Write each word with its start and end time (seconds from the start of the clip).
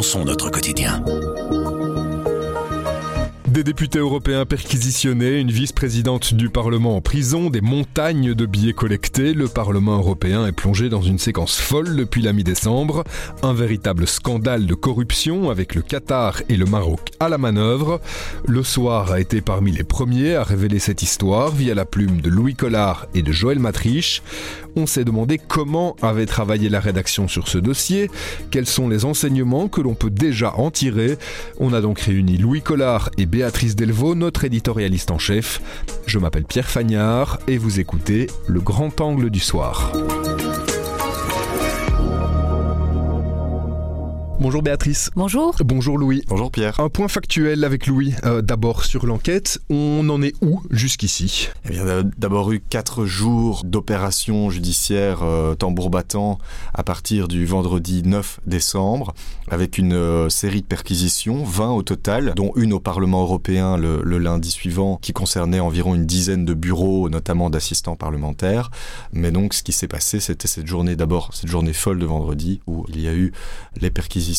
notre 0.00 0.50
quotidien. 0.50 1.04
Des 3.48 3.64
députés 3.64 3.98
européens 3.98 4.46
perquisitionnés, 4.46 5.40
une 5.40 5.50
vice-présidente 5.50 6.32
du 6.32 6.48
Parlement 6.48 6.96
en 6.96 7.02
prison, 7.02 7.50
des 7.50 7.60
montagnes 7.60 8.32
de 8.32 8.46
billets 8.46 8.72
collectés, 8.72 9.34
le 9.34 9.48
Parlement 9.48 9.98
européen 9.98 10.46
est 10.46 10.52
plongé 10.52 10.88
dans 10.88 11.02
une 11.02 11.18
séquence 11.18 11.58
folle 11.58 11.96
depuis 11.96 12.22
la 12.22 12.32
mi-décembre. 12.32 13.04
Un 13.42 13.52
véritable 13.52 14.06
scandale 14.06 14.64
de 14.64 14.74
corruption 14.74 15.50
avec 15.50 15.74
le 15.74 15.82
Qatar 15.82 16.40
et 16.48 16.56
le 16.56 16.64
Maroc 16.64 17.10
à 17.20 17.28
la 17.28 17.36
manœuvre. 17.36 18.00
Le 18.46 18.62
soir 18.62 19.12
a 19.12 19.20
été 19.20 19.42
parmi 19.42 19.72
les 19.72 19.84
premiers 19.84 20.34
à 20.36 20.44
révéler 20.44 20.78
cette 20.78 21.02
histoire 21.02 21.50
via 21.50 21.74
la 21.74 21.84
plume 21.84 22.22
de 22.22 22.30
Louis 22.30 22.54
Collard 22.54 23.06
et 23.12 23.20
de 23.20 23.32
Joël 23.32 23.58
Matriche. 23.58 24.22
On 24.76 24.86
s'est 24.86 25.04
demandé 25.04 25.38
comment 25.38 25.96
avait 26.02 26.26
travaillé 26.26 26.68
la 26.68 26.80
rédaction 26.80 27.28
sur 27.28 27.48
ce 27.48 27.58
dossier, 27.58 28.10
quels 28.50 28.66
sont 28.66 28.88
les 28.88 29.04
enseignements 29.04 29.68
que 29.68 29.80
l'on 29.80 29.94
peut 29.94 30.10
déjà 30.10 30.54
en 30.56 30.70
tirer. 30.70 31.18
On 31.58 31.72
a 31.72 31.80
donc 31.80 32.00
réuni 32.00 32.36
Louis 32.36 32.62
Collard 32.62 33.10
et 33.18 33.26
Béatrice 33.26 33.76
Delvaux, 33.76 34.14
notre 34.14 34.44
éditorialiste 34.44 35.10
en 35.10 35.18
chef. 35.18 35.60
Je 36.06 36.18
m'appelle 36.18 36.44
Pierre 36.44 36.68
Fagnard 36.68 37.38
et 37.48 37.58
vous 37.58 37.80
écoutez 37.80 38.28
Le 38.46 38.60
Grand 38.60 39.00
Angle 39.00 39.30
du 39.30 39.40
Soir. 39.40 39.92
Bonjour 44.40 44.62
Béatrice. 44.62 45.10
Bonjour. 45.16 45.54
Bonjour 45.62 45.98
Louis. 45.98 46.24
Bonjour 46.26 46.50
Pierre. 46.50 46.80
Un 46.80 46.88
point 46.88 47.08
factuel 47.08 47.62
avec 47.62 47.86
Louis. 47.86 48.14
Euh, 48.24 48.40
d'abord 48.40 48.86
sur 48.86 49.04
l'enquête, 49.04 49.60
on 49.68 50.08
en 50.08 50.22
est 50.22 50.32
où 50.40 50.62
jusqu'ici? 50.70 51.50
Eh 51.66 51.72
bien, 51.72 51.84
d'abord 52.16 52.50
eu 52.50 52.60
quatre 52.60 53.04
jours 53.04 53.64
d'opération 53.64 54.48
judiciaire 54.48 55.22
euh, 55.22 55.54
tambour 55.54 55.90
battant 55.90 56.38
à 56.72 56.82
partir 56.82 57.28
du 57.28 57.44
vendredi 57.44 58.02
9 58.02 58.40
décembre, 58.46 59.12
avec 59.50 59.76
une 59.76 59.92
euh, 59.92 60.30
série 60.30 60.62
de 60.62 60.66
perquisitions, 60.66 61.44
20 61.44 61.72
au 61.72 61.82
total, 61.82 62.32
dont 62.34 62.52
une 62.56 62.72
au 62.72 62.80
Parlement 62.80 63.20
européen 63.20 63.76
le, 63.76 64.00
le 64.02 64.16
lundi 64.16 64.50
suivant, 64.50 64.96
qui 64.96 65.12
concernait 65.12 65.60
environ 65.60 65.94
une 65.94 66.06
dizaine 66.06 66.46
de 66.46 66.54
bureaux, 66.54 67.10
notamment 67.10 67.50
d'assistants 67.50 67.96
parlementaires. 67.96 68.70
Mais 69.12 69.32
donc, 69.32 69.52
ce 69.52 69.62
qui 69.62 69.72
s'est 69.72 69.86
passé, 69.86 70.18
c'était 70.18 70.48
cette 70.48 70.66
journée, 70.66 70.96
d'abord 70.96 71.28
cette 71.34 71.50
journée 71.50 71.74
folle 71.74 71.98
de 71.98 72.06
vendredi, 72.06 72.62
où 72.66 72.86
il 72.88 73.02
y 73.02 73.06
a 73.06 73.12
eu 73.12 73.32
les 73.78 73.90
perquisitions 73.90 74.29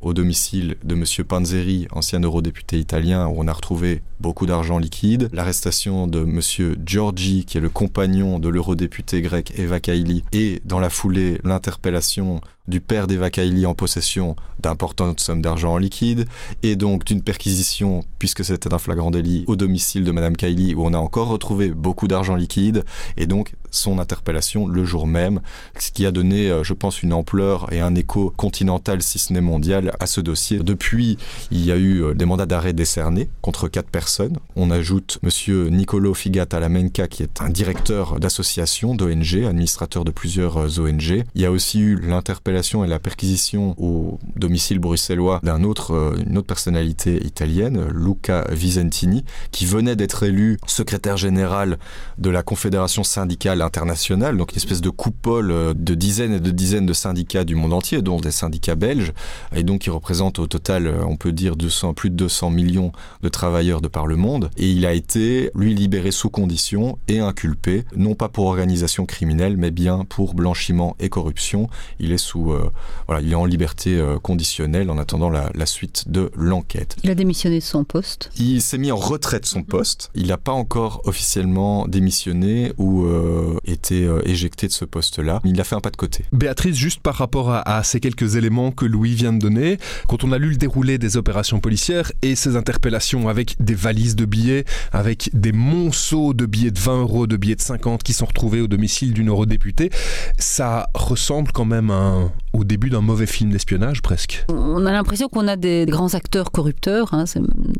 au 0.00 0.14
domicile 0.14 0.76
de 0.82 0.94
M. 0.94 1.04
Panzeri, 1.26 1.86
ancien 1.92 2.20
eurodéputé 2.20 2.78
italien, 2.78 3.26
où 3.26 3.34
on 3.38 3.48
a 3.48 3.52
retrouvé 3.52 4.02
beaucoup 4.18 4.46
d'argent 4.46 4.78
liquide, 4.78 5.28
l'arrestation 5.32 6.06
de 6.06 6.20
M. 6.20 6.40
Giorgi, 6.84 7.44
qui 7.44 7.58
est 7.58 7.60
le 7.60 7.68
compagnon 7.68 8.38
de 8.38 8.48
l'eurodéputé 8.48 9.20
grec 9.20 9.52
Eva 9.58 9.80
Kaili, 9.80 10.24
et 10.32 10.62
dans 10.64 10.80
la 10.80 10.90
foulée, 10.90 11.40
l'interpellation 11.44 12.40
du 12.68 12.80
père 12.80 13.06
d'Eva 13.06 13.30
Kaili 13.30 13.66
en 13.66 13.74
possession 13.74 14.36
d'importantes 14.60 15.20
sommes 15.20 15.42
d'argent 15.42 15.72
en 15.72 15.78
liquide, 15.78 16.26
et 16.62 16.76
donc 16.76 17.04
d'une 17.04 17.22
perquisition, 17.22 18.04
puisque 18.18 18.44
c'était 18.44 18.72
un 18.72 18.78
flagrant 18.78 19.10
délit, 19.10 19.44
au 19.46 19.56
domicile 19.56 20.04
de 20.04 20.12
Mme 20.12 20.36
Kaili, 20.36 20.74
où 20.74 20.84
on 20.84 20.92
a 20.92 20.98
encore 20.98 21.28
retrouvé 21.28 21.70
beaucoup 21.70 22.08
d'argent 22.08 22.36
liquide, 22.36 22.84
et 23.16 23.26
donc 23.26 23.54
son 23.70 23.98
interpellation 23.98 24.66
le 24.66 24.84
jour 24.84 25.06
même, 25.06 25.40
ce 25.78 25.90
qui 25.90 26.04
a 26.04 26.10
donné, 26.10 26.50
euh, 26.50 26.64
je 26.64 26.74
pense, 26.74 27.02
une 27.02 27.12
ampleur 27.12 27.72
et 27.72 27.80
un 27.80 27.94
écho 27.94 28.32
continental, 28.36 29.02
si 29.02 29.18
ce 29.18 29.32
n'est 29.32 29.40
mondial, 29.40 29.92
à 30.00 30.06
ce 30.06 30.20
dossier. 30.20 30.58
Depuis, 30.58 31.18
il 31.50 31.64
y 31.64 31.72
a 31.72 31.76
eu 31.76 32.02
euh, 32.02 32.14
des 32.14 32.24
mandats 32.24 32.46
d'arrêt 32.46 32.72
décernés 32.72 33.30
contre 33.40 33.68
quatre 33.68 33.88
personnes. 33.88 34.38
On 34.56 34.70
ajoute 34.70 35.18
Monsieur 35.22 35.68
Nicolo 35.68 36.14
Figata 36.14 36.60
Lamenka, 36.60 37.08
qui 37.08 37.22
est 37.22 37.40
un 37.40 37.48
directeur 37.48 38.18
d'association 38.18 38.94
d'ONG, 38.94 39.44
administrateur 39.48 40.04
de 40.04 40.10
plusieurs 40.10 40.56
euh, 40.58 40.80
ONG. 40.80 41.24
Il 41.34 41.40
y 41.40 41.46
a 41.46 41.52
aussi 41.52 41.80
eu 41.80 41.96
l'interpellation 42.00 42.59
et 42.60 42.86
la 42.86 42.98
perquisition 42.98 43.74
au 43.78 44.18
domicile 44.36 44.78
bruxellois 44.78 45.40
d'un 45.42 45.64
autre, 45.64 46.14
une 46.26 46.36
autre 46.36 46.46
personnalité 46.46 47.24
italienne, 47.24 47.88
Luca 47.90 48.46
Visentini, 48.50 49.24
qui 49.50 49.64
venait 49.64 49.96
d'être 49.96 50.24
élu 50.24 50.58
secrétaire 50.66 51.16
général 51.16 51.78
de 52.18 52.28
la 52.28 52.42
Confédération 52.42 53.02
syndicale 53.02 53.62
internationale, 53.62 54.36
donc 54.36 54.52
une 54.52 54.58
espèce 54.58 54.82
de 54.82 54.90
coupole 54.90 55.74
de 55.74 55.94
dizaines 55.94 56.34
et 56.34 56.40
de 56.40 56.50
dizaines 56.50 56.86
de 56.86 56.92
syndicats 56.92 57.44
du 57.44 57.54
monde 57.54 57.72
entier, 57.72 58.02
dont 58.02 58.20
des 58.20 58.30
syndicats 58.30 58.74
belges, 58.74 59.12
et 59.54 59.62
donc 59.62 59.80
qui 59.80 59.90
représente 59.90 60.38
au 60.38 60.46
total, 60.46 60.92
on 61.06 61.16
peut 61.16 61.32
dire, 61.32 61.56
200, 61.56 61.94
plus 61.94 62.10
de 62.10 62.16
200 62.16 62.50
millions 62.50 62.92
de 63.22 63.28
travailleurs 63.28 63.80
de 63.80 63.88
par 63.88 64.06
le 64.06 64.16
monde. 64.16 64.50
Et 64.58 64.70
il 64.70 64.84
a 64.84 64.92
été, 64.92 65.50
lui, 65.54 65.74
libéré 65.74 66.10
sous 66.10 66.28
condition 66.28 66.98
et 67.08 67.20
inculpé, 67.20 67.84
non 67.96 68.14
pas 68.14 68.28
pour 68.28 68.46
organisation 68.46 69.06
criminelle, 69.06 69.56
mais 69.56 69.70
bien 69.70 70.04
pour 70.04 70.34
blanchiment 70.34 70.96
et 71.00 71.08
corruption. 71.08 71.68
Il 71.98 72.12
est 72.12 72.18
sous, 72.18 72.39
euh, 72.48 72.70
voilà, 73.06 73.22
il 73.22 73.32
est 73.32 73.36
en 73.36 73.44
liberté 73.44 73.96
euh, 73.96 74.18
conditionnelle 74.18 74.90
en 74.90 74.98
attendant 74.98 75.30
la, 75.30 75.50
la 75.54 75.66
suite 75.66 76.04
de 76.08 76.30
l'enquête. 76.34 76.96
Il 77.02 77.10
a 77.10 77.14
démissionné 77.14 77.58
de 77.58 77.64
son 77.64 77.84
poste. 77.84 78.30
Il 78.38 78.62
s'est 78.62 78.78
mis 78.78 78.92
en 78.92 78.96
retrait 78.96 79.40
de 79.40 79.46
son 79.46 79.62
poste. 79.62 80.10
Il 80.14 80.28
n'a 80.28 80.38
pas 80.38 80.52
encore 80.52 81.02
officiellement 81.04 81.86
démissionné 81.86 82.72
ou 82.78 83.04
euh, 83.04 83.58
été 83.64 84.04
euh, 84.04 84.22
éjecté 84.24 84.66
de 84.66 84.72
ce 84.72 84.84
poste-là. 84.84 85.40
Il 85.44 85.60
a 85.60 85.64
fait 85.64 85.74
un 85.74 85.80
pas 85.80 85.90
de 85.90 85.96
côté. 85.96 86.24
Béatrice, 86.32 86.76
juste 86.76 87.00
par 87.00 87.14
rapport 87.14 87.50
à, 87.50 87.60
à, 87.60 87.82
ces 87.82 88.00
quelques 88.00 88.36
éléments 88.36 88.70
que 88.70 88.84
Louis 88.84 89.14
vient 89.14 89.32
de 89.32 89.38
donner, 89.38 89.78
quand 90.08 90.24
on 90.24 90.32
a 90.32 90.38
lu 90.38 90.50
le 90.50 90.56
déroulé 90.56 90.98
des 90.98 91.16
opérations 91.16 91.60
policières 91.60 92.12
et 92.22 92.34
ces 92.36 92.56
interpellations 92.56 93.28
avec 93.28 93.56
des 93.60 93.74
valises 93.74 94.16
de 94.16 94.24
billets, 94.24 94.64
avec 94.92 95.30
des 95.32 95.52
monceaux 95.52 96.34
de 96.34 96.46
billets 96.46 96.70
de 96.70 96.78
20 96.78 97.00
euros, 97.00 97.26
de 97.26 97.36
billets 97.36 97.56
de 97.56 97.60
50 97.60 98.02
qui 98.02 98.12
sont 98.12 98.26
retrouvés 98.26 98.60
au 98.60 98.66
domicile 98.66 99.12
d'une 99.12 99.28
eurodéputée, 99.28 99.90
ça 100.38 100.88
ressemble 100.94 101.52
quand 101.52 101.64
même 101.64 101.90
un, 101.90 102.29
au 102.52 102.64
début 102.64 102.90
d'un 102.90 103.00
mauvais 103.00 103.26
film 103.26 103.50
d'espionnage 103.50 104.02
presque. 104.02 104.44
On 104.48 104.84
a 104.86 104.92
l'impression 104.92 105.28
qu'on 105.28 105.48
a 105.48 105.56
des 105.56 105.86
grands 105.86 106.14
acteurs 106.14 106.50
corrupteurs, 106.50 107.14
hein, 107.14 107.24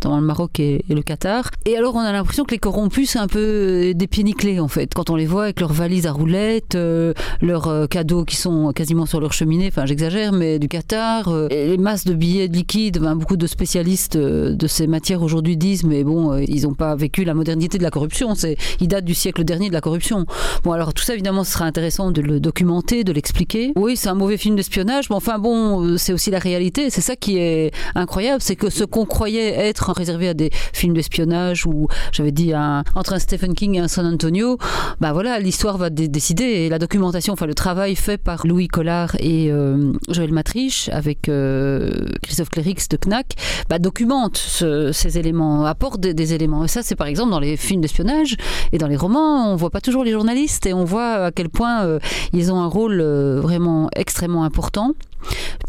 dans 0.01 0.19
le 0.19 0.25
Maroc 0.25 0.61
et, 0.61 0.85
le 0.89 1.03
Qatar. 1.03 1.51
Et 1.67 1.77
alors 1.77 1.95
on 1.95 2.01
a 2.01 2.13
l'impression 2.13 2.45
que 2.45 2.53
les 2.53 2.59
corrompus, 2.59 3.11
c'est 3.11 3.19
un 3.19 3.27
peu 3.27 3.93
des 3.95 4.07
pieds 4.07 4.25
nickelés 4.25 4.61
en 4.61 4.69
fait. 4.69 4.93
Quand 4.95 5.11
on 5.11 5.17
les 5.17 5.27
voit 5.27 5.45
avec 5.45 5.61
leurs 5.61 5.73
valises 5.73 6.07
à 6.07 6.13
roulettes, 6.13 6.75
euh, 6.75 7.13
leurs 7.41 7.69
euh, 7.69 7.87
cadeaux 7.87 8.25
qui 8.25 8.37
sont 8.37 8.73
quasiment 8.73 9.07
sur 9.07 9.21
leur 9.21 9.33
cheminée, 9.33 9.69
enfin 9.69 9.87
j'exagère, 9.87 10.33
mais 10.33 10.59
du 10.59 10.69
Qatar, 10.69 11.29
euh, 11.29 11.49
les 11.51 11.79
masses 11.79 12.05
de 12.05 12.15
billets 12.15 12.49
de 12.49 12.57
liquide, 12.57 13.01
beaucoup 13.15 13.37
de 13.37 13.47
spécialistes 13.47 14.17
euh, 14.17 14.55
de 14.55 14.67
ces 14.67 14.87
matières 14.87 15.23
aujourd'hui 15.23 15.57
disent, 15.57 15.85
mais 15.85 16.05
bon, 16.05 16.33
euh, 16.33 16.45
ils 16.47 16.63
n'ont 16.63 16.75
pas 16.75 16.95
vécu 16.95 17.25
la 17.25 17.35
modernité 17.35 17.79
de 17.79 17.83
la 17.83 17.91
corruption, 17.91 18.35
ils 18.81 18.89
datent 18.89 19.05
du 19.05 19.15
siècle 19.15 19.45
dernier 19.45 19.69
de 19.69 19.75
la 19.75 19.81
corruption. 19.81 20.27
Bon 20.65 20.73
alors 20.73 20.95
tout 20.95 21.03
ça 21.03 21.15
évidemment 21.15 21.45
ce 21.45 21.53
sera 21.53 21.65
intéressant 21.65 22.11
de 22.11 22.21
le 22.21 22.41
documenter, 22.41 23.05
de 23.05 23.13
l'expliquer. 23.13 23.73
Oui 23.77 23.97
c'est 23.97 24.09
un 24.09 24.15
mauvais 24.15 24.37
film 24.41 24.57
d'espionnage, 24.57 25.11
mais 25.11 25.17
enfin 25.17 25.39
bon, 25.39 25.85
euh, 25.85 25.97
c'est 25.97 26.13
aussi 26.13 26.31
la 26.31 26.39
réalité, 26.39 26.91
c'est 26.91 27.01
ça 27.01 27.15
qui 27.15 27.39
est 27.39 27.73
incroyable, 27.95 28.41
c'est 28.41 28.57
que 28.57 28.71
ce 28.71 28.85
qu'on 28.85 29.05
croyait 29.05 29.51
être 29.51 29.93
réservé 29.93 30.29
à 30.29 30.35
des 30.35 30.51
films 30.73 30.95
d'espionnage 30.95 31.67
ou 31.67 31.89
j'avais 32.13 32.33
dit 32.33 32.53
entre 32.95 33.13
un 33.13 33.19
Stephen 33.19 33.55
King 33.55 33.77
et 33.77 33.81
un 33.81 33.89
San 33.89 34.07
Antonio, 34.07 34.59
bah 35.01 35.13
voilà, 35.13 35.39
l'histoire 35.39 35.77
va 35.77 35.91
décider 35.91 36.45
et 36.45 36.69
la 36.69 36.79
documentation, 36.79 37.35
enfin 37.35 37.47
le 37.47 37.55
travail 37.55 37.95
fait 37.97 38.19
par 38.19 38.47
Louis 38.47 38.69
Collard 38.69 39.15
et 39.21 39.53
euh, 39.53 39.93
Joël 40.09 40.33
Matriche 40.33 40.89
avec 40.89 41.29
euh, 41.29 41.91
Christophe 42.23 42.49
Clérix 42.49 42.89
de 42.89 42.97
CNAC, 42.97 43.35
bah, 43.69 43.79
documente 43.79 44.39
ce, 44.39 44.93
ces 44.93 45.19
éléments, 45.19 45.67
apporte 45.67 46.01
des, 46.01 46.35
éléments. 46.35 46.65
Et 46.65 46.69
ça, 46.69 46.83
c'est 46.83 46.97
par 46.97 47.09
exemple 47.09 47.31
dans 47.31 47.41
les 47.41 47.57
films 47.57 47.81
d'espionnage 47.81 48.37
et 48.73 48.79
dans 48.79 48.87
les 48.87 48.97
romans, 48.97 49.53
on 49.53 49.57
voit 49.57 49.71
pas 49.71 49.81
toujours 49.81 50.05
les 50.05 50.13
journalistes 50.13 50.65
et 50.67 50.73
on 50.73 50.85
voit 50.85 51.27
à 51.27 51.31
quel 51.31 51.49
point 51.49 51.99
ils 52.33 52.53
ont 52.53 52.61
un 52.61 52.67
rôle 52.67 53.03
vraiment 53.03 53.91
extrêmement 53.97 54.30
important. 54.39 54.95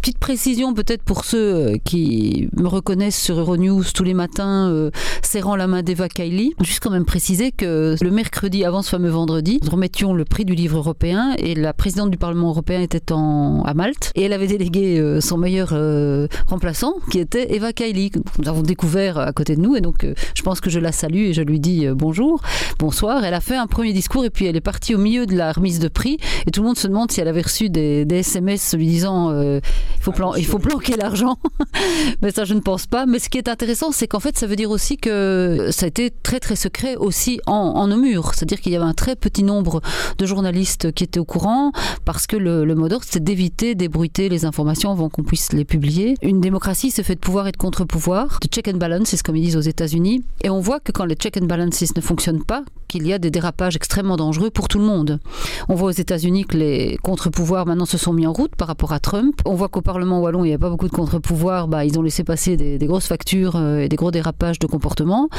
Petite 0.02 0.18
précision 0.18 0.74
peut-être 0.74 1.04
pour 1.04 1.26
ceux 1.26 1.78
qui 1.84 2.48
me 2.58 2.68
reconnaissent 2.68 3.22
sur 3.22 3.38
Euronews 3.38 3.84
tous 3.94 4.04
les 4.04 4.14
matins 4.14 4.70
euh, 4.70 4.90
serrant 5.22 5.56
la 5.56 5.68
main 5.68 5.84
d'Eva 5.84 6.08
Kaili. 6.08 6.54
Juste 6.62 6.80
quand 6.80 6.90
même 6.90 7.06
préciser 7.06 7.52
que 7.52 7.96
le 8.02 8.12
mercredi 8.12 8.64
avant 8.64 8.82
ce 8.82 8.90
fameux 8.90 9.10
vendredi, 9.10 9.60
nous 9.62 9.70
remettions 9.70 10.14
le 10.14 10.24
prix 10.26 10.46
du 10.46 10.56
livre 10.56 10.78
européen 10.78 11.34
et 11.38 11.54
la 11.54 11.74
présidente 11.74 12.10
du 12.10 12.18
Parlement 12.18 12.50
européen 12.50 12.82
était 12.82 13.12
en, 13.12 13.62
à 13.64 13.74
Malte 13.74 14.12
et 14.16 14.24
elle 14.24 14.34
avait 14.34 14.48
délégué 14.48 14.98
euh, 15.00 15.20
son 15.20 15.38
meilleur 15.38 15.70
euh, 15.74 16.28
remplaçant 16.48 16.96
qui 17.12 17.20
était 17.20 17.54
Eva 17.54 17.74
Kaili 17.74 18.12
nous 18.40 18.48
avons 18.48 18.62
découvert 18.62 19.18
à 19.18 19.32
côté 19.34 19.56
de 19.56 19.62
nous 19.62 19.76
et 19.76 19.82
donc 19.82 20.04
euh, 20.04 20.14
je 20.36 20.42
pense 20.42 20.62
que 20.62 20.70
je 20.70 20.80
la 20.80 20.92
salue 20.92 21.26
et 21.26 21.34
je 21.34 21.42
lui 21.42 21.60
dis 21.60 21.86
euh, 21.86 21.94
bonjour, 21.96 22.42
bonsoir. 22.80 23.24
Elle 23.24 23.34
a 23.34 23.42
fait 23.42 23.56
un 23.56 23.68
premier 23.68 23.94
discours 23.94 24.26
et 24.26 24.30
puis 24.30 24.46
elle 24.46 24.56
est 24.56 24.62
partie 24.62 24.96
au 24.96 24.98
milieu 24.98 25.26
de 25.26 25.36
la 25.36 25.52
remise 25.52 25.80
de 25.80 25.88
prix 25.88 26.18
et 26.48 26.52
tout 26.52 26.62
le 26.62 26.68
monde 26.68 26.78
se 26.78 26.88
demande 26.88 27.12
si 27.12 27.22
elle 27.22 27.28
avait 27.28 27.42
reçu 27.42 27.70
des 27.70 28.06
SMS 28.10 28.51
lui 28.78 28.88
disant 28.88 29.32
euh, 29.32 29.60
il, 29.98 30.04
faut 30.04 30.12
plan 30.12 30.36
il 30.36 30.46
faut 30.46 30.60
planquer 30.60 30.96
l'argent. 30.96 31.38
mais 32.22 32.32
ça, 32.32 32.46
je 32.46 32.54
ne 32.54 32.60
pense 32.60 32.88
pas. 32.88 33.06
Mais 33.06 33.20
ce 33.20 33.30
qui 33.30 33.38
est 33.38 33.48
intéressant, 33.48 33.92
c'est 33.92 34.08
qu'en 34.08 34.20
fait, 34.20 34.38
ça 34.38 34.48
veut 34.48 34.56
dire 34.56 34.72
aussi 34.72 34.98
que 34.98 35.70
ça 35.72 35.86
a 35.86 35.88
été 35.88 36.12
très 36.12 36.40
très 36.40 36.56
secret 36.56 36.96
aussi 36.96 37.40
en, 37.46 37.54
en 37.54 37.88
Namur. 37.88 38.34
C'est-à-dire 38.34 38.60
qu'il 38.62 38.72
y 38.72 38.76
avait 38.76 38.86
un 38.86 38.94
très 38.94 39.16
petit 39.16 39.44
nombre 39.44 39.82
de 40.18 40.26
journalistes 40.26 40.92
qui 40.92 41.04
étaient 41.04 41.20
au 41.20 41.26
courant 41.26 41.72
parce 42.06 42.28
que 42.28 42.38
le, 42.38 42.66
le 42.66 42.76
mot 42.76 42.90
d'ordre, 42.90 43.06
c'est 43.08 43.24
d'éviter 43.24 43.76
d'ébruiter 43.76 44.30
les 44.30 44.46
informations 44.46 44.92
avant 44.92 45.10
qu'on 45.10 45.24
puisse 45.24 45.54
les 45.54 45.66
publier. 45.66 46.16
Une 46.22 46.42
démocratie, 46.42 46.92
c'est 46.92 47.04
fait 47.04 47.16
de 47.16 47.20
pouvoir 47.20 47.48
et 47.48 47.52
de 47.52 47.58
contre-pouvoir, 47.58 48.40
de 48.42 48.48
check 48.48 48.68
and 48.68 48.78
balance, 48.78 49.10
c'est 49.10 49.18
ce 49.18 49.24
comme 49.24 49.36
ils 49.36 49.44
disent 49.44 49.58
aux 49.58 49.62
États-Unis. 49.62 50.24
Et 50.44 50.50
on 50.50 50.60
voit 50.60 50.80
que 50.80 50.92
quand 50.92 51.06
les 51.06 51.16
check 51.16 51.38
and 51.38 51.46
balances 51.46 51.96
ne 51.96 52.02
fonctionnent 52.02 52.44
pas, 52.44 52.64
qu'il 52.92 53.08
y 53.08 53.14
a 53.14 53.20
des 53.20 53.32
dérapages 53.32 53.78
extrêmement 53.78 54.18
dangereux 54.18 54.50
pour 54.50 54.68
tout 54.68 54.78
le 54.78 54.84
monde. 54.84 55.20
On 55.70 55.76
voit 55.76 55.88
aux 55.88 55.94
États-Unis 55.94 56.44
que 56.44 56.58
les 56.58 56.98
contre-pouvoirs 57.02 57.66
maintenant 57.66 57.86
se 57.86 57.98
sont 57.98 58.12
mis 58.12 58.28
en 58.28 58.34
route 58.34 58.54
par 58.58 58.68
rapport 58.68 58.92
à 58.92 59.00
Trump. 59.00 59.40
On 59.46 59.54
voit 59.54 59.70
qu'au 59.70 59.80
Parlement 59.80 60.20
wallon, 60.20 60.44
il 60.44 60.50
n'y 60.50 60.54
a 60.54 60.60
pas 60.60 60.70
beaucoup 60.70 60.90
de 60.90 60.94
contre-pouvoirs. 60.94 61.70
Bah, 61.70 61.86
ils 61.86 61.98
ont 61.98 62.02
laissé 62.02 62.26
passer 62.26 62.58
des, 62.58 62.86
grosses 62.86 63.08
factures 63.08 63.56
et 63.58 63.88
des 63.88 63.96
gros 63.96 64.12
dérapages 64.12 64.60
de 64.60 64.68
comportement. 64.68 65.30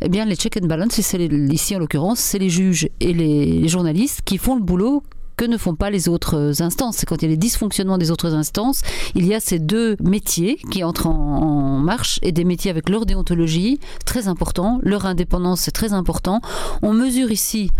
Eh 0.00 0.08
bien, 0.08 0.24
les 0.24 0.36
check 0.36 0.56
and 0.56 0.66
balance, 0.66 0.96
ici 0.96 1.76
en 1.76 1.78
l'occurrence, 1.78 2.18
c'est 2.18 2.38
les 2.38 2.48
juges 2.48 2.88
et 3.00 3.12
les 3.12 3.68
journalistes 3.68 4.22
qui 4.24 4.38
font 4.38 4.56
le 4.56 4.62
boulot 4.62 5.02
que 5.36 5.44
ne 5.44 5.56
font 5.56 5.74
pas 5.74 5.90
les 5.90 6.08
autres 6.08 6.62
instances. 6.62 6.96
C'est 6.98 7.06
quand 7.06 7.22
il 7.22 7.26
y 7.26 7.28
a 7.28 7.30
les 7.30 7.36
dysfonctionnements 7.36 7.98
des 7.98 8.10
autres 8.10 8.34
instances, 8.34 8.82
il 9.14 9.26
y 9.26 9.34
a 9.34 9.40
ces 9.40 9.58
deux 9.58 9.96
métiers 10.00 10.58
qui 10.70 10.84
entrent 10.84 11.06
en, 11.06 11.78
marche 11.78 12.18
et 12.22 12.32
des 12.32 12.44
métiers 12.44 12.70
avec 12.70 12.88
leur 12.88 13.06
déontologie, 13.06 13.80
très 14.04 14.28
important, 14.28 14.78
leur 14.82 15.06
indépendance, 15.06 15.60
c'est 15.60 15.72
très 15.72 15.92
important. 15.92 16.40
On 16.82 16.92
mesure 16.92 17.30
ici 17.30 17.70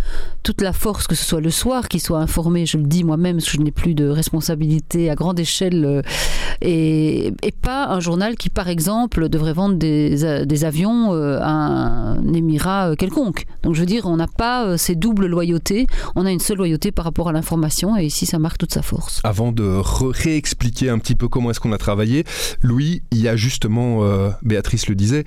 toute 0.43 0.61
la 0.61 0.73
force, 0.73 1.07
que 1.07 1.15
ce 1.15 1.25
soit 1.25 1.41
le 1.41 1.51
soir 1.51 1.89
qui 1.89 2.01
soit 2.01 2.19
informé, 2.19 2.67
je 2.67 2.79
le 2.79 2.85
dis 2.85 3.05
moi-même, 3.05 3.41
je 3.41 3.59
n'ai 3.59 3.71
plus 3.71 3.95
de 3.95 4.09
responsabilité 4.09 5.09
à 5.11 5.15
grande 5.15 5.39
échelle, 5.39 5.85
euh, 5.85 6.03
et, 6.61 7.33
pas 7.63 7.87
un 7.89 8.01
journal 8.01 8.37
qui, 8.37 8.51
par 8.51 8.69
exemple, 8.69 9.29
devrait 9.29 9.53
vendre 9.53 9.77
des, 9.77 10.25
euh, 10.25 10.45
avions 10.63 11.13
euh, 11.13 11.39
à 11.41 11.49
un 11.49 12.33
émirat 12.33 12.97
quelconque. 12.97 13.47
Donc 13.63 13.75
je 13.75 13.81
veux 13.81 13.87
dire, 13.87 14.07
on 14.07 14.17
n'a 14.17 14.27
pas 14.27 14.77
ces 14.79 14.97
doubles 14.97 15.27
loyautés, 15.27 15.87
on 16.17 16.27
a 16.27 16.31
une 16.31 16.41
seule 16.41 16.57
loyauté 16.57 16.91
par 16.91 17.05
rapport 17.05 17.29
à 17.29 17.33
et 17.99 18.05
ici 18.05 18.27
ça 18.27 18.39
marque 18.39 18.59
toute 18.59 18.73
sa 18.73 18.83
force. 18.83 19.21
Avant 19.25 19.53
de 19.53 19.81
réexpliquer 19.85 20.89
un 20.89 20.99
petit 20.99 21.15
peu 21.15 21.29
comment 21.29 21.51
est-ce 21.51 21.61
qu'on 21.61 21.73
a 21.73 21.79
travaillé, 21.79 22.25
Louis, 22.63 23.03
il 23.11 23.19
y 23.19 23.29
a 23.29 23.37
justement, 23.37 24.05
euh, 24.05 24.31
Béatrice 24.43 24.89
le 24.89 24.95
disait, 24.95 25.25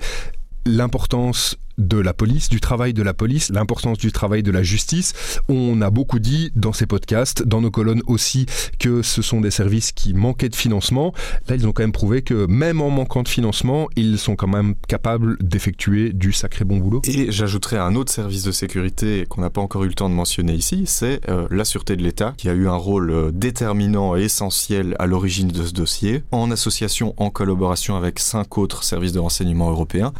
l'importance 0.64 1.56
de 1.78 1.98
la 1.98 2.14
police, 2.14 2.48
du 2.48 2.60
travail 2.60 2.94
de 2.94 3.02
la 3.02 3.14
police, 3.14 3.50
l'importance 3.50 3.98
du 3.98 4.12
travail 4.12 4.42
de 4.42 4.50
la 4.50 4.62
justice. 4.62 5.12
On 5.48 5.80
a 5.82 5.90
beaucoup 5.90 6.18
dit 6.18 6.50
dans 6.54 6.72
ces 6.72 6.86
podcasts, 6.86 7.42
dans 7.42 7.60
nos 7.60 7.70
colonnes 7.70 8.02
aussi, 8.06 8.46
que 8.78 9.02
ce 9.02 9.22
sont 9.22 9.40
des 9.40 9.50
services 9.50 9.92
qui 9.92 10.14
manquaient 10.14 10.48
de 10.48 10.56
financement. 10.56 11.12
Là, 11.48 11.56
ils 11.56 11.66
ont 11.66 11.72
quand 11.72 11.82
même 11.82 11.92
prouvé 11.92 12.22
que 12.22 12.46
même 12.46 12.80
en 12.80 12.90
manquant 12.90 13.22
de 13.22 13.28
financement, 13.28 13.88
ils 13.96 14.18
sont 14.18 14.36
quand 14.36 14.48
même 14.48 14.74
capables 14.88 15.36
d'effectuer 15.40 16.12
du 16.12 16.32
sacré 16.32 16.64
bon 16.64 16.78
boulot. 16.78 17.02
Et 17.04 17.30
j'ajouterais 17.30 17.78
un 17.78 17.94
autre 17.94 18.12
service 18.12 18.42
de 18.42 18.52
sécurité 18.52 19.26
qu'on 19.28 19.40
n'a 19.40 19.50
pas 19.50 19.60
encore 19.60 19.84
eu 19.84 19.88
le 19.88 19.94
temps 19.94 20.08
de 20.08 20.14
mentionner 20.14 20.54
ici, 20.54 20.84
c'est 20.86 21.20
euh, 21.28 21.46
la 21.50 21.64
Sûreté 21.64 21.96
de 21.96 22.02
l'État, 22.02 22.34
qui 22.36 22.48
a 22.48 22.52
eu 22.52 22.68
un 22.68 22.76
rôle 22.76 23.10
euh, 23.10 23.30
déterminant 23.32 24.16
et 24.16 24.22
essentiel 24.22 24.96
à 24.98 25.06
l'origine 25.06 25.48
de 25.48 25.64
ce 25.64 25.72
dossier, 25.72 26.22
en 26.32 26.50
association, 26.50 27.14
en 27.16 27.30
collaboration 27.30 27.96
avec 27.96 28.18
cinq 28.18 28.58
autres 28.58 28.84
services 28.84 29.12
de 29.12 29.18
renseignement 29.18 29.70
européens 29.70 30.12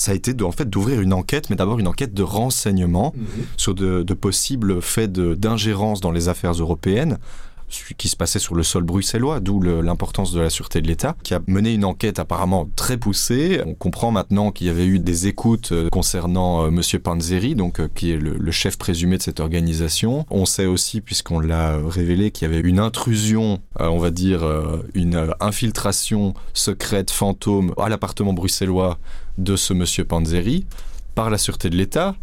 ça 0.00 0.12
a 0.12 0.14
été 0.14 0.32
de, 0.32 0.44
en 0.44 0.50
fait 0.50 0.70
d'ouvrir 0.70 1.02
une 1.02 1.12
enquête, 1.12 1.50
mais 1.50 1.56
d'abord 1.56 1.78
une 1.78 1.86
enquête 1.86 2.14
de 2.14 2.22
renseignement 2.22 3.12
mhm. 3.14 3.26
sur 3.58 3.74
de, 3.74 4.14
possibles 4.14 4.80
faits 4.80 5.12
d'ingérence 5.12 6.00
dans 6.00 6.10
les 6.10 6.30
affaires 6.30 6.52
européennes 6.52 7.18
qui 7.96 8.08
se 8.08 8.16
passait 8.16 8.38
sur 8.38 8.54
le 8.54 8.62
sol 8.62 8.82
bruxellois, 8.82 9.40
d'où 9.40 9.60
l'importance 9.60 10.32
de 10.32 10.40
la 10.40 10.50
sûreté 10.50 10.80
de 10.80 10.88
l'État, 10.88 11.16
qui 11.22 11.34
a 11.34 11.40
mené 11.46 11.72
une 11.72 11.84
enquête 11.84 12.18
apparemment 12.18 12.68
très 12.76 12.96
poussée. 12.96 13.60
On 13.64 13.74
comprend 13.74 14.10
maintenant 14.10 14.50
qu'il 14.50 14.66
y 14.66 14.70
avait 14.70 14.86
eu 14.86 14.98
des 14.98 15.28
écoutes 15.28 15.70
euh, 15.72 15.88
concernant 15.88 16.64
euh, 16.64 16.70
Monsieur 16.70 16.98
Panzeri, 16.98 17.54
donc 17.54 17.80
euh, 17.80 17.88
qui 17.94 18.10
est 18.10 18.18
le, 18.18 18.50
chef 18.50 18.76
présumé 18.76 19.18
de 19.18 19.22
cette 19.22 19.38
organisation. 19.38 20.26
On 20.30 20.44
sait 20.44 20.66
aussi, 20.66 21.00
puisqu'on 21.00 21.38
l'a 21.38 21.78
révélé, 21.86 22.32
qu'il 22.32 22.50
y 22.50 22.52
avait 22.52 22.68
une 22.68 22.80
intrusion, 22.80 23.60
on 23.78 23.98
va 23.98 24.10
dire 24.10 24.42
une 24.94 25.32
infiltration 25.38 26.34
secrète 26.52 27.12
fantôme 27.12 27.72
à 27.78 27.88
l'appartement 27.88 28.32
bruxellois 28.32 28.98
de 29.40 29.56
ce 29.56 29.72
monsieur 29.72 30.04
Panzeri 30.04 30.66
par 31.14 31.30
la 31.30 31.38
sûreté 31.38 31.70
de 31.70 31.76
l'État. 31.76 32.14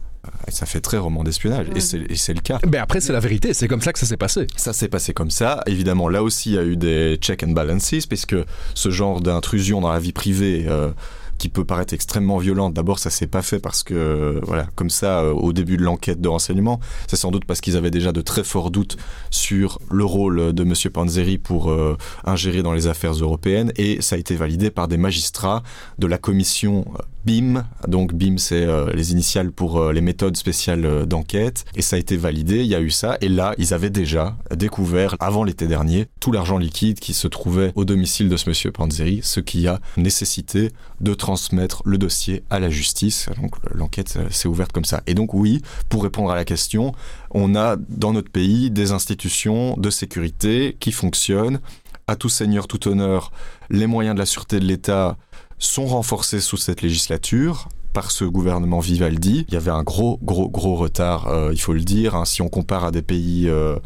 Ça 0.50 0.66
fait 0.66 0.82
très 0.82 0.98
roman 0.98 1.24
d'espionnage, 1.24 1.68
et 1.74 1.80
c'est 1.80 2.34
le 2.34 2.42
cas. 2.42 2.60
Mais 2.70 2.78
après, 2.78 3.00
c'est 3.00 3.14
la 3.14 3.22
vérité, 3.22 3.54
c'est 3.54 3.70
comme 3.70 3.82
ça 3.82 3.94
que 3.94 4.00
ça 4.00 4.06
s'est 4.06 4.18
passé. 4.18 4.48
Ça 4.58 4.74
s'est 4.74 4.90
passé 4.90 5.14
comme 5.14 5.30
ça. 5.30 5.64
Évidemment, 5.68 6.10
là 6.10 6.22
aussi, 6.22 6.50
il 6.50 6.56
y 6.56 6.58
a 6.58 6.64
eu 6.64 6.76
des 6.76 7.16
check 7.16 7.44
and 7.44 7.52
balances, 7.52 8.06
puisque 8.08 8.36
ce 8.74 8.90
genre 8.90 9.22
d'intrusion 9.22 9.80
dans 9.80 9.92
la 9.92 10.00
vie 10.00 10.12
privée, 10.12 10.66
euh, 10.68 10.92
qui 11.38 11.50
peut 11.50 11.66
paraître 11.66 11.94
extrêmement 11.94 12.38
violente. 12.38 12.74
D'abord, 12.74 13.00
ça 13.00 13.10
s'est 13.10 13.28
pas 13.28 13.42
fait 13.42 13.60
parce 13.60 13.84
que, 13.84 14.40
voilà, 14.44 14.68
comme 14.76 14.90
ça, 14.90 15.22
euh, 15.22 15.34
au 15.34 15.54
début 15.54 15.78
de 15.78 15.84
l'enquête 15.84 16.22
de 16.22 16.28
renseignement, 16.28 16.80
c'est 17.08 17.16
sans 17.16 17.32
doute 17.32 17.46
parce 17.46 17.62
qu'ils 17.62 17.78
avaient 17.78 17.92
déjà 17.92 18.12
de 18.12 18.22
très 18.22 18.44
forts 18.44 18.72
doutes 18.72 18.98
sur 19.30 19.80
le 19.92 20.06
rôle 20.06 20.54
de 20.54 20.64
M. 20.64 20.74
Panzeri 20.92 21.38
pour 21.38 21.70
euh, 21.70 21.98
ingérer 22.26 22.64
dans 22.64 22.74
les 22.74 22.88
affaires 22.88 23.14
européennes, 23.14 23.72
et 23.76 24.02
ça 24.02 24.16
a 24.16 24.20
été 24.20 24.36
validé 24.36 24.72
par 24.72 24.88
des 24.88 24.98
magistrats 24.98 25.64
de 26.00 26.08
la 26.08 26.18
commission 26.18 26.86
BIM. 27.28 27.66
Donc 27.88 28.14
BIM, 28.14 28.38
c'est 28.38 28.66
les 28.94 29.12
initiales 29.12 29.52
pour 29.52 29.92
les 29.92 30.02
méthodes 30.02 30.38
spéciales 30.38 31.06
d'enquête. 31.06 31.66
Et 31.76 31.82
ça 31.82 31.98
a 31.98 32.00
été 32.00 32.16
validé, 32.16 32.62
il 32.62 32.68
y 32.68 32.76
a 32.76 32.82
eu 32.82 32.90
ça. 32.90 33.18
Et 33.22 33.28
là, 33.28 33.54
ils 33.58 33.74
avaient 33.74 33.90
déjà 33.90 34.38
découvert, 34.56 35.16
avant 35.20 35.44
l'été 35.44 35.68
dernier, 35.68 36.08
tout 36.20 36.32
l'argent 36.32 36.58
liquide 36.58 37.00
qui 37.00 37.14
se 37.14 37.28
trouvait 37.28 37.72
au 37.76 37.86
domicile 37.86 38.30
de 38.30 38.38
ce 38.38 38.50
monsieur 38.50 38.72
Panzeri, 38.72 39.20
ce 39.24 39.40
qui 39.40 39.68
a 39.68 39.80
nécessité 39.98 40.72
de 41.02 41.14
transmettre 41.14 41.82
le 41.86 41.98
dossier 41.98 42.44
à 42.50 42.60
la 42.60 42.70
justice. 42.70 43.30
Donc 43.42 43.56
l'enquête 43.74 44.16
euh, 44.18 44.30
s'est 44.30 44.48
ouverte 44.48 44.72
comme 44.72 44.86
ça. 44.86 45.02
Et 45.08 45.14
donc 45.14 45.34
oui, 45.34 45.62
pour 45.90 46.04
répondre 46.04 46.32
à 46.32 46.36
la 46.36 46.46
question, 46.46 46.94
on 47.32 47.56
a 47.56 47.76
dans 47.90 48.14
notre 48.14 48.32
pays 48.32 48.72
des 48.72 48.92
institutions 48.92 49.76
de 49.78 49.90
sécurité 49.90 50.76
qui 50.80 50.92
fonctionnent. 50.92 51.60
À 52.08 52.16
tout 52.16 52.30
seigneur, 52.30 52.68
tout 52.68 52.88
honneur, 52.88 53.32
les 53.70 53.86
moyens 53.86 54.16
de 54.16 54.20
la 54.20 54.26
sûreté 54.26 54.62
de 54.62 54.66
l'État 54.66 55.18
sont 55.60 55.86
renforcés 55.86 56.40
sous 56.40 56.58
cette 56.58 56.82
législature 56.82 57.70
par 57.94 58.12
ce 58.12 58.26
gouvernement 58.26 58.80
Vivaldi. 58.80 59.46
Il 59.48 59.54
y 59.54 59.58
avait 59.58 59.72
un 59.72 59.84
gros, 59.84 60.20
gros, 60.22 60.50
gros 60.50 60.76
retard, 60.76 61.28
euh, 61.28 61.50
il 61.52 61.60
faut 61.60 61.74
le 61.74 61.82
dire. 61.82 62.16
Hein, 62.16 62.26
si 62.26 62.42
on 62.42 62.50
compare 62.50 62.86
à 62.86 62.92
des 62.92 63.02
pays 63.02 63.50
euh, 63.50 63.78